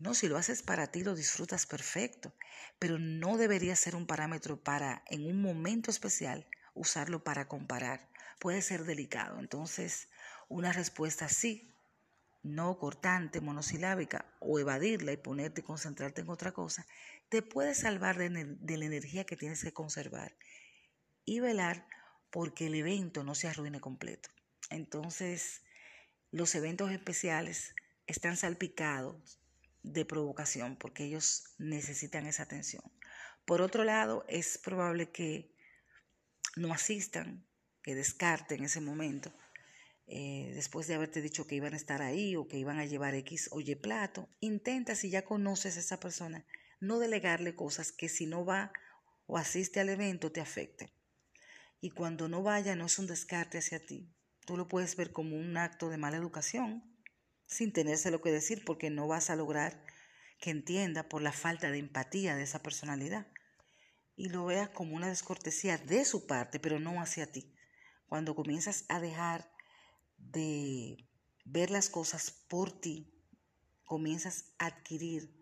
No, 0.00 0.14
si 0.14 0.28
lo 0.28 0.38
haces 0.38 0.62
para 0.62 0.86
ti 0.86 1.04
lo 1.04 1.14
disfrutas 1.14 1.66
perfecto, 1.66 2.34
pero 2.78 2.98
no 2.98 3.36
debería 3.36 3.76
ser 3.76 3.94
un 3.94 4.06
parámetro 4.06 4.58
para 4.58 5.04
en 5.10 5.26
un 5.26 5.42
momento 5.42 5.90
especial 5.90 6.48
usarlo 6.72 7.22
para 7.22 7.48
comparar. 7.48 8.08
Puede 8.38 8.62
ser 8.62 8.84
delicado. 8.84 9.38
Entonces, 9.38 10.08
una 10.48 10.72
respuesta 10.72 11.28
sí, 11.28 11.76
no 12.42 12.78
cortante, 12.78 13.42
monosilábica, 13.42 14.24
o 14.40 14.58
evadirla 14.58 15.12
y 15.12 15.18
ponerte 15.18 15.60
y 15.60 15.64
concentrarte 15.64 16.22
en 16.22 16.30
otra 16.30 16.52
cosa, 16.52 16.86
te 17.28 17.42
puede 17.42 17.74
salvar 17.74 18.16
de, 18.16 18.30
de 18.30 18.76
la 18.78 18.86
energía 18.86 19.26
que 19.26 19.36
tienes 19.36 19.62
que 19.62 19.74
conservar 19.74 20.34
y 21.26 21.40
velar 21.40 21.86
porque 22.30 22.68
el 22.68 22.74
evento 22.74 23.22
no 23.22 23.34
se 23.34 23.48
arruine 23.48 23.82
completo. 23.82 24.30
Entonces, 24.70 25.60
los 26.30 26.54
eventos 26.54 26.90
especiales 26.90 27.74
están 28.06 28.38
salpicados 28.38 29.39
de 29.82 30.04
provocación 30.04 30.76
porque 30.76 31.04
ellos 31.04 31.44
necesitan 31.58 32.26
esa 32.26 32.44
atención. 32.44 32.82
Por 33.44 33.62
otro 33.62 33.84
lado, 33.84 34.24
es 34.28 34.58
probable 34.58 35.10
que 35.10 35.54
no 36.56 36.72
asistan, 36.72 37.46
que 37.82 37.94
descarten 37.94 38.64
ese 38.64 38.80
momento, 38.80 39.32
eh, 40.12 40.50
después 40.54 40.88
de 40.88 40.94
haberte 40.94 41.22
dicho 41.22 41.46
que 41.46 41.54
iban 41.54 41.72
a 41.72 41.76
estar 41.76 42.02
ahí 42.02 42.34
o 42.34 42.48
que 42.48 42.58
iban 42.58 42.80
a 42.80 42.84
llevar 42.84 43.14
X 43.14 43.48
o 43.52 43.60
Y 43.60 43.76
plato, 43.76 44.28
intenta, 44.40 44.96
si 44.96 45.08
ya 45.08 45.24
conoces 45.24 45.76
a 45.76 45.80
esa 45.80 46.00
persona, 46.00 46.44
no 46.80 46.98
delegarle 46.98 47.54
cosas 47.54 47.92
que 47.92 48.08
si 48.08 48.26
no 48.26 48.44
va 48.44 48.72
o 49.26 49.38
asiste 49.38 49.78
al 49.78 49.88
evento 49.88 50.32
te 50.32 50.40
afecten. 50.40 50.90
Y 51.80 51.90
cuando 51.90 52.28
no 52.28 52.42
vaya 52.42 52.74
no 52.74 52.86
es 52.86 52.98
un 52.98 53.06
descarte 53.06 53.58
hacia 53.58 53.86
ti. 53.86 54.12
Tú 54.44 54.56
lo 54.56 54.66
puedes 54.66 54.96
ver 54.96 55.12
como 55.12 55.36
un 55.36 55.56
acto 55.56 55.88
de 55.88 55.96
mala 55.96 56.16
educación, 56.16 56.82
sin 57.50 57.72
tenerse 57.72 58.10
lo 58.10 58.22
que 58.22 58.30
decir, 58.30 58.64
porque 58.64 58.90
no 58.90 59.08
vas 59.08 59.28
a 59.28 59.36
lograr 59.36 59.84
que 60.38 60.50
entienda 60.50 61.08
por 61.08 61.20
la 61.20 61.32
falta 61.32 61.70
de 61.70 61.78
empatía 61.78 62.36
de 62.36 62.44
esa 62.44 62.62
personalidad 62.62 63.26
y 64.16 64.28
lo 64.28 64.46
veas 64.46 64.68
como 64.70 64.94
una 64.94 65.08
descortesía 65.08 65.76
de 65.76 66.04
su 66.04 66.26
parte, 66.26 66.60
pero 66.60 66.78
no 66.78 67.00
hacia 67.00 67.30
ti. 67.30 67.54
Cuando 68.06 68.34
comienzas 68.34 68.84
a 68.88 69.00
dejar 69.00 69.52
de 70.16 71.08
ver 71.44 71.70
las 71.70 71.90
cosas 71.90 72.30
por 72.48 72.70
ti, 72.70 73.12
comienzas 73.84 74.52
a 74.58 74.66
adquirir 74.66 75.34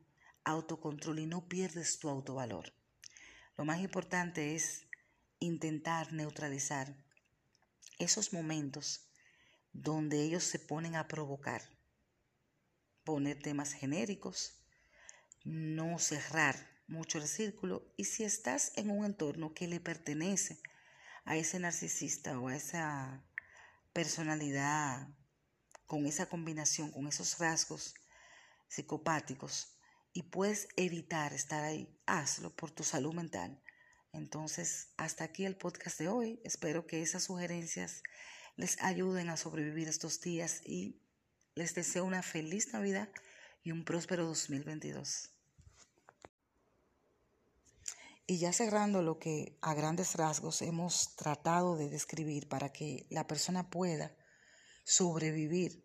autocontrol 0.45 1.19
y 1.19 1.27
no 1.27 1.49
pierdes 1.49 1.99
tu 1.99 2.09
autovalor. 2.09 2.73
Lo 3.57 3.65
más 3.65 3.81
importante 3.81 4.55
es 4.55 4.87
intentar 5.41 6.13
neutralizar 6.13 6.97
esos 7.99 8.33
momentos 8.33 9.11
donde 9.73 10.23
ellos 10.23 10.45
se 10.45 10.59
ponen 10.59 10.97
a 10.97 11.09
provocar, 11.09 11.78
poner 13.09 13.39
temas 13.39 13.73
genéricos, 13.73 14.61
no 15.43 15.99
cerrar 15.99 16.57
mucho 16.89 17.17
el 17.17 17.27
círculo 17.27 17.91
y 17.97 18.05
si 18.05 18.23
estás 18.23 18.73
en 18.77 18.91
un 18.91 19.07
entorno 19.07 19.55
que 19.55 19.67
le 19.67 19.81
pertenece 19.81 20.61
a 21.25 21.35
ese 21.35 21.59
narcisista 21.59 22.39
o 22.39 22.49
a 22.49 22.57
esa 22.57 23.25
personalidad 23.95 25.09
con 25.87 26.05
esa 26.05 26.27
combinación, 26.27 26.93
con 26.93 27.07
esos 27.09 27.39
rasgos 27.39 27.95
psicopáticos 28.69 29.79
y 30.13 30.25
puedes 30.25 30.69
evitar 30.77 31.33
estar 31.33 31.65
ahí, 31.65 31.99
hazlo 32.05 32.55
por 32.55 32.71
tu 32.71 32.85
salud 32.85 33.15
mental. 33.15 33.59
Entonces, 34.13 34.93
hasta 34.99 35.25
aquí 35.25 35.47
el 35.47 35.57
podcast 35.57 35.99
de 35.99 36.09
hoy. 36.09 36.43
Espero 36.45 36.87
que 36.87 37.01
esas 37.01 37.23
sugerencias 37.23 38.03
les 38.57 38.79
ayuden 38.83 39.31
a 39.31 39.39
sobrevivir 39.39 39.89
estos 39.89 40.21
días 40.21 40.61
y 40.67 41.08
les 41.59 41.75
deseo 41.75 42.05
una 42.05 42.23
feliz 42.23 42.73
Navidad 42.73 43.09
y 43.65 43.73
un 43.73 43.85
próspero 43.85 44.25
2022. 44.27 45.31
Y 48.29 48.39
ya 48.39 48.53
cerrando 48.53 49.03
lo 49.03 49.19
que 49.19 49.59
a 49.61 49.75
grandes 49.75 50.15
rasgos 50.15 50.63
hemos 50.63 51.17
tratado 51.17 51.77
de 51.77 51.91
describir 51.91 52.49
para 52.49 52.73
que 52.73 53.09
la 53.11 53.27
persona 53.27 53.71
pueda 53.71 54.15
sobrevivir 54.85 55.85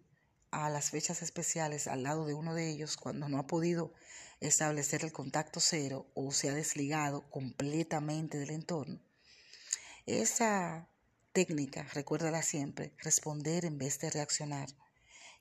a 0.52 0.70
las 0.70 0.92
fechas 0.92 1.24
especiales 1.24 1.88
al 1.88 2.04
lado 2.04 2.28
de 2.28 2.36
uno 2.36 2.54
de 2.54 2.70
ellos 2.70 2.96
cuando 2.96 3.28
no 3.28 3.40
ha 3.40 3.48
podido 3.48 3.94
establecer 4.42 5.04
el 5.04 5.12
contacto 5.12 5.60
cero 5.60 6.06
o 6.14 6.32
se 6.32 6.52
ha 6.52 6.54
desligado 6.54 7.28
completamente 7.32 8.38
del 8.38 8.52
entorno. 8.52 9.02
Esa 10.06 10.88
técnica, 11.32 11.88
recuérdala 11.96 12.44
siempre, 12.44 12.94
responder 13.00 13.66
en 13.66 13.80
vez 13.80 13.98
de 13.98 14.12
reaccionar. 14.12 14.70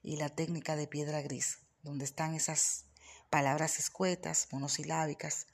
Y 0.02 0.16
la 0.16 0.28
técnica 0.28 0.76
de 0.76 0.86
piedra 0.86 1.22
gris, 1.22 1.58
donde 1.82 2.04
están 2.04 2.34
esas 2.34 2.86
palabras 3.30 3.78
escuetas, 3.78 4.48
monosilábicas, 4.50 5.46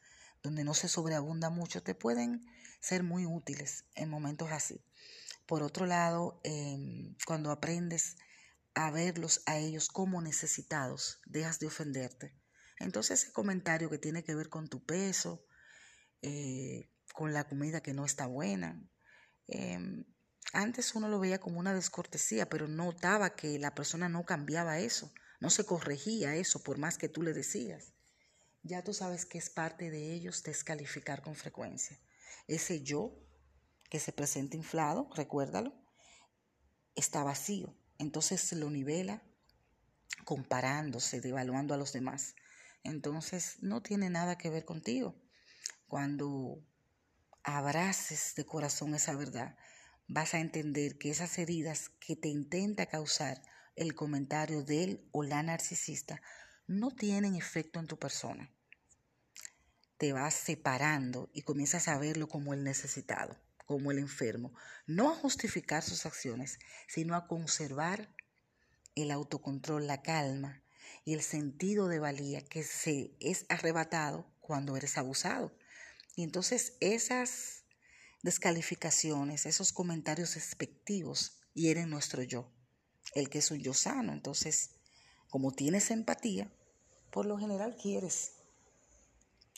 donde 0.42 0.64
no 0.64 0.74
se 0.74 0.88
sobreabunda 0.88 1.50
mucho, 1.50 1.82
te 1.82 1.94
pueden 1.94 2.44
ser 2.80 3.02
muy 3.02 3.26
útiles 3.26 3.84
en 3.94 4.08
momentos 4.08 4.50
así. 4.50 4.84
Por 5.46 5.62
otro 5.62 5.86
lado, 5.86 6.40
em, 6.44 7.16
cuando 7.26 7.50
aprendes 7.50 8.16
a 8.74 8.90
verlos 8.90 9.42
a 9.46 9.58
ellos 9.58 9.88
como 9.88 10.22
necesitados, 10.22 11.20
dejas 11.26 11.58
de 11.58 11.66
ofenderte. 11.66 12.34
Entonces 12.78 13.22
ese 13.22 13.32
comentario 13.32 13.90
que 13.90 13.98
tiene 13.98 14.22
que 14.22 14.34
ver 14.34 14.48
con 14.48 14.68
tu 14.68 14.84
peso, 14.84 15.44
eh, 16.22 16.90
con 17.12 17.32
la 17.32 17.48
comida 17.48 17.80
que 17.80 17.94
no 17.94 18.04
está 18.04 18.26
buena, 18.26 18.80
em, 19.46 20.04
antes 20.52 20.94
uno 20.94 21.08
lo 21.08 21.20
veía 21.20 21.40
como 21.40 21.58
una 21.58 21.74
descortesía, 21.74 22.48
pero 22.48 22.68
notaba 22.68 23.36
que 23.36 23.58
la 23.58 23.74
persona 23.74 24.08
no 24.08 24.24
cambiaba 24.24 24.78
eso, 24.78 25.12
no 25.40 25.50
se 25.50 25.64
corregía 25.64 26.34
eso 26.34 26.62
por 26.62 26.78
más 26.78 26.98
que 26.98 27.08
tú 27.08 27.22
le 27.22 27.32
decías. 27.32 27.92
Ya 28.62 28.82
tú 28.82 28.92
sabes 28.92 29.24
que 29.24 29.38
es 29.38 29.50
parte 29.50 29.90
de 29.90 30.12
ellos 30.12 30.42
descalificar 30.42 31.22
con 31.22 31.34
frecuencia. 31.34 31.98
Ese 32.46 32.82
yo 32.82 33.18
que 33.90 34.00
se 34.00 34.12
presenta 34.12 34.56
inflado, 34.56 35.08
recuérdalo, 35.14 35.74
está 36.94 37.22
vacío. 37.22 37.74
Entonces 37.98 38.52
lo 38.52 38.70
nivela 38.70 39.22
comparándose, 40.24 41.20
devaluando 41.20 41.74
a 41.74 41.76
los 41.76 41.92
demás. 41.92 42.34
Entonces 42.84 43.62
no 43.62 43.82
tiene 43.82 44.10
nada 44.10 44.38
que 44.38 44.50
ver 44.50 44.64
contigo. 44.64 45.14
Cuando 45.86 46.62
abraces 47.42 48.34
de 48.34 48.44
corazón 48.44 48.94
esa 48.94 49.14
verdad, 49.14 49.56
vas 50.08 50.32
a 50.34 50.40
entender 50.40 50.98
que 50.98 51.10
esas 51.10 51.38
heridas 51.38 51.90
que 52.00 52.16
te 52.16 52.28
intenta 52.28 52.86
causar 52.86 53.42
el 53.76 53.94
comentario 53.94 54.64
de 54.64 54.84
él 54.84 55.08
o 55.12 55.22
la 55.22 55.42
narcisista 55.42 56.20
no 56.66 56.90
tienen 56.90 57.34
efecto 57.34 57.78
en 57.78 57.86
tu 57.86 57.98
persona. 57.98 58.50
Te 59.98 60.12
vas 60.12 60.34
separando 60.34 61.30
y 61.32 61.42
comienzas 61.42 61.88
a 61.88 61.98
verlo 61.98 62.28
como 62.28 62.54
el 62.54 62.64
necesitado, 62.64 63.38
como 63.66 63.90
el 63.90 63.98
enfermo, 63.98 64.54
no 64.86 65.10
a 65.10 65.14
justificar 65.14 65.82
sus 65.82 66.06
acciones, 66.06 66.58
sino 66.88 67.14
a 67.14 67.26
conservar 67.26 68.14
el 68.94 69.10
autocontrol, 69.10 69.86
la 69.86 70.02
calma 70.02 70.62
y 71.04 71.14
el 71.14 71.22
sentido 71.22 71.88
de 71.88 71.98
valía 71.98 72.44
que 72.44 72.62
se 72.62 73.14
es 73.20 73.44
arrebatado 73.48 74.26
cuando 74.40 74.76
eres 74.76 74.96
abusado. 74.96 75.54
Y 76.16 76.22
entonces 76.22 76.76
esas 76.80 77.57
descalificaciones, 78.22 79.46
esos 79.46 79.72
comentarios 79.72 80.34
despectivos 80.34 81.40
hieren 81.54 81.90
nuestro 81.90 82.22
yo, 82.22 82.50
el 83.14 83.28
que 83.28 83.38
es 83.38 83.50
un 83.50 83.60
yo 83.60 83.74
sano. 83.74 84.12
Entonces, 84.12 84.70
como 85.28 85.52
tienes 85.52 85.90
empatía, 85.90 86.50
por 87.10 87.26
lo 87.26 87.38
general 87.38 87.76
quieres 87.76 88.32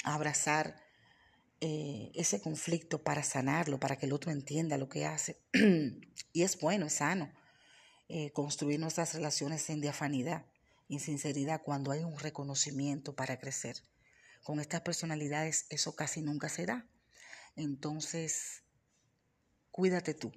abrazar 0.05 0.83
eh, 1.61 2.11
ese 2.15 2.41
conflicto 2.41 3.03
para 3.03 3.23
sanarlo, 3.23 3.79
para 3.79 3.97
que 3.97 4.07
el 4.07 4.13
otro 4.13 4.31
entienda 4.31 4.79
lo 4.79 4.89
que 4.89 5.05
hace. 5.05 5.37
y 6.33 6.43
es 6.43 6.59
bueno, 6.59 6.87
es 6.87 6.95
sano 6.95 7.31
eh, 8.09 8.33
construir 8.33 8.81
nuestras 8.81 9.15
relaciones 9.15 9.71
en 9.71 9.81
diafanidad, 9.81 10.45
en 10.89 10.99
sinceridad, 10.99 11.63
cuando 11.63 11.93
hay 11.93 12.03
un 12.03 12.19
reconocimiento 12.19 13.15
para 13.15 13.39
crecer. 13.39 13.77
Con 14.43 14.59
estas 14.59 14.81
personalidades 14.81 15.67
eso 15.69 15.95
casi 15.95 16.23
nunca 16.23 16.49
se 16.49 16.67
da. 16.67 16.90
Entonces, 17.61 18.63
cuídate 19.71 20.15
tú. 20.15 20.33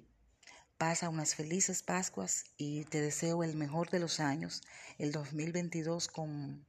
Pasa 0.76 1.08
unas 1.08 1.34
felices 1.34 1.82
Pascuas 1.82 2.44
y 2.58 2.84
te 2.84 3.00
deseo 3.00 3.42
el 3.42 3.56
mejor 3.56 3.88
de 3.88 3.98
los 3.98 4.20
años, 4.20 4.60
el 4.98 5.10
2022 5.10 6.08
con, 6.08 6.66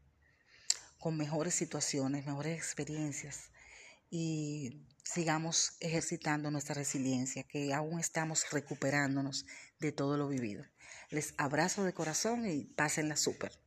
con 0.97 1.17
mejores 1.17 1.55
situaciones, 1.55 2.25
mejores 2.25 2.57
experiencias 2.57 3.51
y 4.09 4.87
sigamos 5.03 5.75
ejercitando 5.81 6.49
nuestra 6.51 6.75
resiliencia, 6.75 7.43
que 7.43 7.73
aún 7.73 7.99
estamos 7.99 8.45
recuperándonos 8.51 9.45
de 9.79 9.91
todo 9.91 10.15
lo 10.15 10.29
vivido. 10.29 10.63
Les 11.09 11.33
abrazo 11.37 11.83
de 11.83 11.93
corazón 11.93 12.47
y 12.47 12.63
pásenla 12.63 13.17
súper. 13.17 13.64